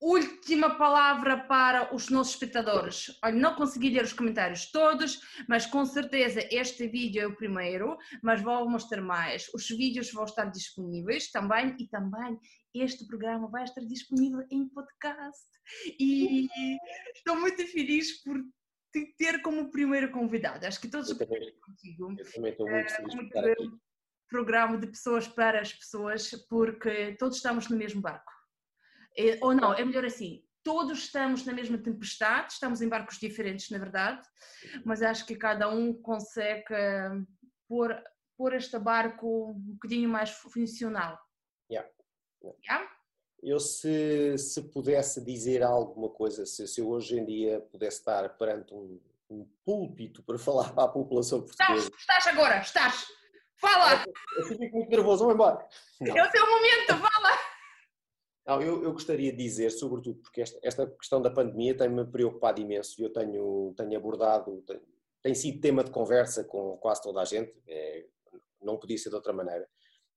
[0.00, 3.18] última palavra para os nossos espectadores.
[3.22, 7.98] Olha, não consegui ler os comentários todos, mas com certeza este vídeo é o primeiro,
[8.22, 9.48] mas vou mostrar mais.
[9.54, 12.38] Os vídeos vão estar disponíveis também e também
[12.74, 15.46] este programa vai estar disponível em podcast.
[15.98, 16.48] E
[17.14, 18.38] estou muito feliz por
[18.92, 20.66] te ter como primeiro convidado.
[20.66, 22.14] Acho que todos eu também, contigo.
[22.18, 23.70] Eu também estou muito feliz por estar aqui.
[24.28, 28.39] Programa de pessoas para as pessoas, porque todos estamos no mesmo barco.
[29.16, 33.70] É, ou não, é melhor assim, todos estamos na mesma tempestade, estamos em barcos diferentes,
[33.70, 34.26] na verdade,
[34.84, 36.74] mas acho que cada um consegue
[37.12, 37.26] hum,
[37.68, 38.02] pôr,
[38.36, 41.18] pôr este barco um bocadinho mais funcional.
[41.70, 41.88] Yeah.
[42.64, 42.90] yeah?
[43.42, 48.28] Eu, se, se pudesse dizer alguma coisa, se, se eu hoje em dia pudesse estar
[48.36, 49.00] perante um,
[49.30, 51.88] um púlpito para falar para a população portuguesa.
[51.88, 53.06] Estás, estás agora, estás!
[53.56, 54.04] Fala!
[54.06, 55.66] Eu, eu fico muito nervoso, vamos embora.
[56.00, 56.16] Não.
[56.16, 57.49] É o teu momento, fala!
[58.50, 62.60] Não, eu, eu gostaria de dizer, sobretudo, porque esta, esta questão da pandemia tem-me preocupado
[62.60, 64.80] imenso e eu tenho, tenho abordado, tem,
[65.22, 68.06] tem, sido tema de conversa com quase toda a gente, é,
[68.60, 69.68] não podia ser de outra maneira,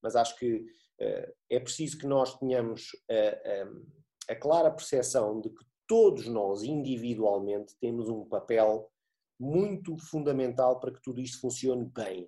[0.01, 0.65] mas acho que
[0.99, 6.63] é, é preciso que nós tenhamos a, a, a clara percepção de que todos nós,
[6.63, 8.91] individualmente, temos um papel
[9.39, 12.27] muito fundamental para que tudo isto funcione bem.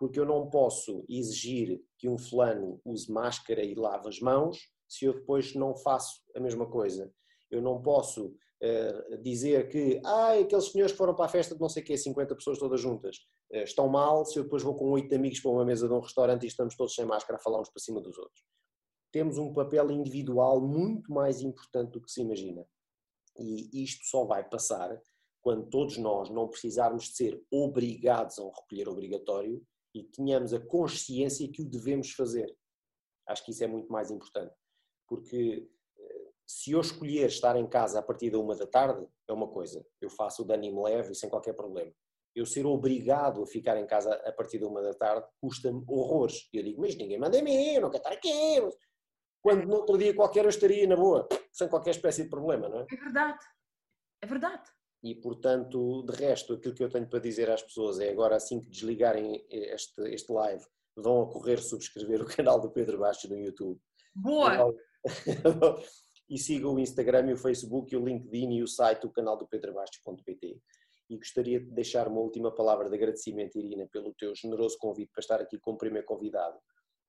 [0.00, 5.04] Porque eu não posso exigir que um fulano use máscara e lave as mãos se
[5.04, 7.12] eu depois não faço a mesma coisa.
[7.50, 11.68] Eu não posso uh, dizer que ah, aqueles senhores foram para a festa de não
[11.68, 13.16] sei o quê, 50 pessoas todas juntas,
[13.52, 16.00] uh, estão mal se eu depois vou com oito amigos para uma mesa de um
[16.00, 18.42] restaurante e estamos todos sem máscara a falar uns para cima dos outros.
[19.12, 22.66] Temos um papel individual muito mais importante do que se imagina.
[23.38, 25.00] E isto só vai passar
[25.40, 29.64] quando todos nós não precisarmos de ser obrigados a um recolher obrigatório
[29.94, 32.54] e tenhamos a consciência que o devemos fazer.
[33.26, 34.54] Acho que isso é muito mais importante.
[35.08, 39.32] Porque eh, se eu escolher estar em casa a partir da uma da tarde, é
[39.32, 39.84] uma coisa.
[40.00, 41.92] Eu faço o dano e me levo e sem qualquer problema.
[42.34, 46.48] Eu ser obrigado a ficar em casa a partir da uma da tarde custa-me horrores.
[46.52, 48.60] Eu digo, mas ninguém manda em mim, eu não quero estar aqui.
[49.42, 52.80] Quando no outro dia qualquer eu estaria na boa, sem qualquer espécie de problema, não
[52.80, 52.86] é?
[52.90, 53.38] É verdade.
[54.20, 54.70] É verdade.
[55.02, 58.60] E, portanto, de resto, aquilo que eu tenho para dizer às pessoas é agora, assim
[58.60, 60.64] que desligarem este, este live,
[60.96, 63.80] vão a correr subscrever o canal do Pedro Bastos no YouTube.
[64.14, 64.74] Boa!
[66.28, 69.36] E sigam o Instagram e o Facebook, e o LinkedIn e o site, o canal
[69.36, 70.60] do pedrobastos.pt.
[71.10, 75.20] E gostaria de deixar uma última palavra de agradecimento, Irina, pelo teu generoso convite para
[75.20, 76.58] estar aqui como primeiro convidado,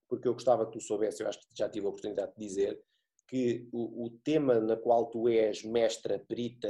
[0.07, 2.81] porque eu gostava que tu soubesse, eu acho que já tive a oportunidade de dizer,
[3.27, 6.67] que o, o tema na qual tu és mestra, perita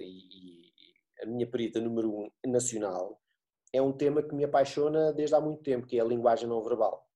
[0.00, 0.60] e,
[1.22, 3.20] a minha perita número um nacional,
[3.72, 6.62] é um tema que me apaixona desde há muito tempo, que é a linguagem não
[6.62, 7.06] verbal.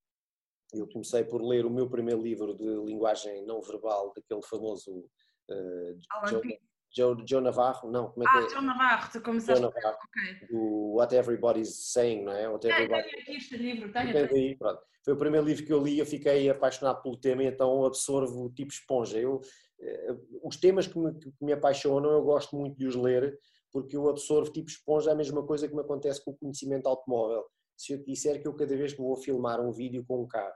[0.74, 5.04] Eu comecei por ler o meu primeiro livro de linguagem não verbal, daquele famoso
[5.50, 6.58] uh, Joe,
[6.96, 8.48] Joe, Joe, Navarro, não, como é que ah, é?
[8.50, 10.46] Joe Navarro, tu começaste Joe Navarro, okay.
[10.48, 12.48] do What Everybody's Saying, não é?
[12.48, 13.02] What everybody...
[13.02, 14.16] Tenho aqui este livro, tenho.
[14.16, 14.80] Aí, pronto.
[15.04, 18.48] Foi o primeiro livro que eu li, eu fiquei apaixonado pelo tema e então absorvo
[18.50, 19.18] tipo esponja.
[19.18, 23.38] Eu, uh, os temas que me, que me apaixonam, eu gosto muito de os ler,
[23.72, 27.44] porque eu absorvo tipo esponja a mesma coisa que me acontece com o conhecimento automóvel.
[27.76, 30.54] Se eu disser que eu cada vez que vou filmar um vídeo com um carro,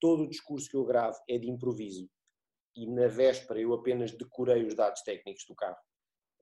[0.00, 2.08] todo o discurso que eu gravo é de improviso
[2.76, 5.78] e na véspera eu apenas decorei os dados técnicos do carro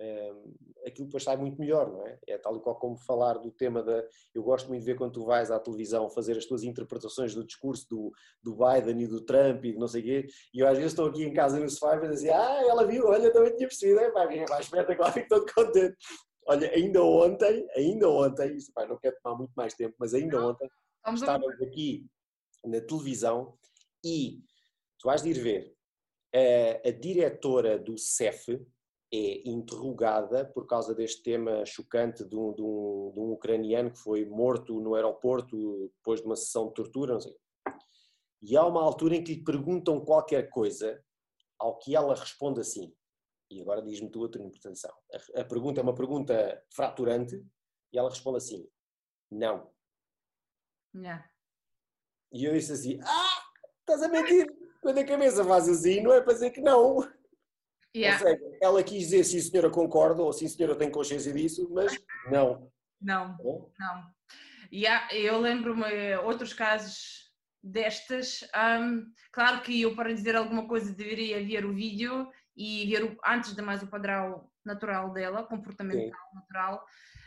[0.01, 2.19] um, aquilo depois sai muito melhor, não é?
[2.27, 4.05] É tal e qual como falar do tema da.
[4.35, 7.45] Eu gosto muito de ver quando tu vais à televisão fazer as tuas interpretações do
[7.45, 10.77] discurso do, do Biden e do Trump e não sei o quê, e eu às
[10.77, 13.69] vezes estou aqui em casa no sofá e dizer, ah, ela viu, olha, também tinha
[13.69, 15.97] percebido, é pá, é espetacular, fico todo contente.
[16.47, 20.45] Olha, ainda ontem, ainda ontem, isso, pá, não quero tomar muito mais tempo, mas ainda
[20.45, 20.69] ontem,
[21.15, 22.05] estávamos aqui
[22.65, 23.57] na televisão
[24.05, 24.43] e
[24.99, 25.75] tu vais de ir ver
[26.35, 28.61] a, a diretora do CEF,
[29.13, 33.99] é interrogada por causa deste tema chocante de um, de, um, de um, ucraniano que
[34.01, 37.37] foi morto no aeroporto depois de uma sessão de tortura, não.
[38.43, 41.03] E há uma altura em que lhe perguntam qualquer coisa,
[41.59, 42.93] ao que ela responde assim.
[43.51, 44.93] E agora diz-me tu a tua interpretação.
[45.37, 47.37] A, a pergunta é uma pergunta fraturante
[47.93, 48.69] e ela responde assim:
[49.31, 49.73] não.
[50.95, 51.25] Yeah.
[52.35, 53.43] E eu disse assim: ah,
[53.81, 54.47] estás a mentir!
[54.83, 57.09] Quando a cabeça faz assim, não é para dizer que não.
[57.97, 58.21] Yeah.
[58.21, 61.97] Ou seja, ela quis dizer sim senhora concorda ou sim senhora tem consciência disso, mas
[62.29, 62.71] não.
[63.01, 63.37] Não,
[63.79, 64.15] não.
[64.73, 67.33] Yeah, eu lembro-me outros casos
[67.63, 68.41] destas.
[68.55, 73.17] Um, claro que eu para dizer alguma coisa deveria ver o vídeo e ver o,
[73.25, 76.35] antes de mais o padrão natural dela, comportamental Sim.
[76.35, 76.85] natural,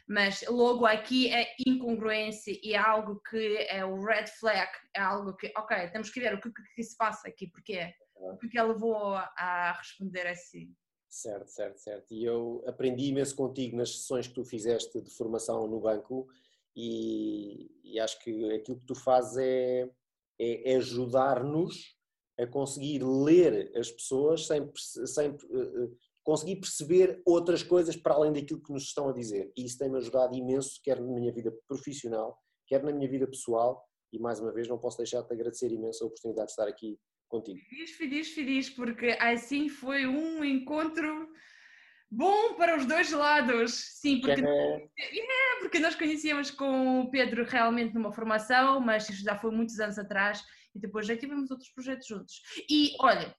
[0.07, 5.35] mas logo aqui é incongruência e é algo que é o red flag, é algo
[5.35, 7.93] que, ok, temos que ver o que, que se passa aqui, porque é
[8.39, 10.73] porque ela levou a responder assim.
[11.09, 12.13] Certo, certo, certo.
[12.13, 16.27] E eu aprendi imenso contigo nas sessões que tu fizeste de formação no banco
[16.75, 19.89] e, e acho que aquilo que tu fazes é,
[20.39, 21.95] é, é ajudar-nos
[22.37, 25.35] a conseguir ler as pessoas sem, sem
[26.27, 29.49] conseguir perceber outras coisas para além daquilo que nos estão a dizer.
[29.55, 33.81] E isso tem-me ajudado imenso, quer na minha vida profissional, quer na minha vida pessoal.
[34.11, 36.99] E mais uma vez não posso deixar de agradecer imenso a oportunidade de estar aqui
[37.29, 37.57] contigo.
[37.69, 41.29] Feliz, feliz, feliz, porque assim foi um encontro
[42.11, 43.71] bom para os dois lados.
[44.01, 44.75] Sim, porque, é...
[44.75, 49.79] é, porque nós conhecíamos com o Pedro realmente numa formação, mas isso já foi muitos
[49.79, 50.43] anos atrás
[50.75, 52.41] e depois já tivemos outros projetos juntos.
[52.69, 53.33] E olha,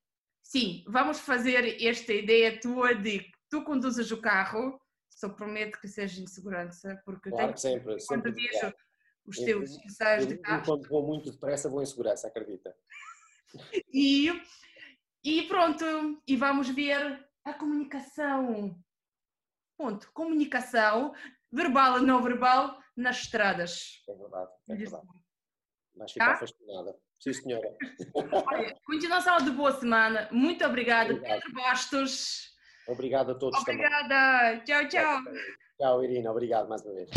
[0.49, 4.81] sim, vamos fazer esta ideia tua de tu conduzes o carro,
[5.11, 8.73] só prometo que seja em segurança, porque claro que sempre, sempre vejo
[9.27, 10.65] os teus eu, ensaios eu, de carro.
[10.65, 12.75] Quando vou muito depressa, vou em segurança, acredita.
[13.93, 14.29] E,
[15.23, 15.85] e pronto,
[16.27, 18.79] e vamos ver a comunicação.
[19.77, 20.11] Ponto.
[20.13, 21.15] Comunicação,
[21.53, 24.03] verbal e não verbal, nas estradas.
[24.09, 25.07] É verdade, é verdade.
[25.95, 26.37] Mas ficar tá?
[26.37, 26.99] fascinada.
[27.21, 27.69] Sim, senhora.
[28.15, 30.29] Olha, continuação de boa semana.
[30.31, 31.41] Muito obrigada, Obrigado.
[31.41, 32.49] Pedro Bastos.
[32.87, 34.09] Obrigado a todos Obrigada.
[34.09, 34.65] também.
[34.65, 35.23] Tchau, tchau.
[35.79, 36.31] Tchau, Irina.
[36.31, 37.11] Obrigado mais uma vez.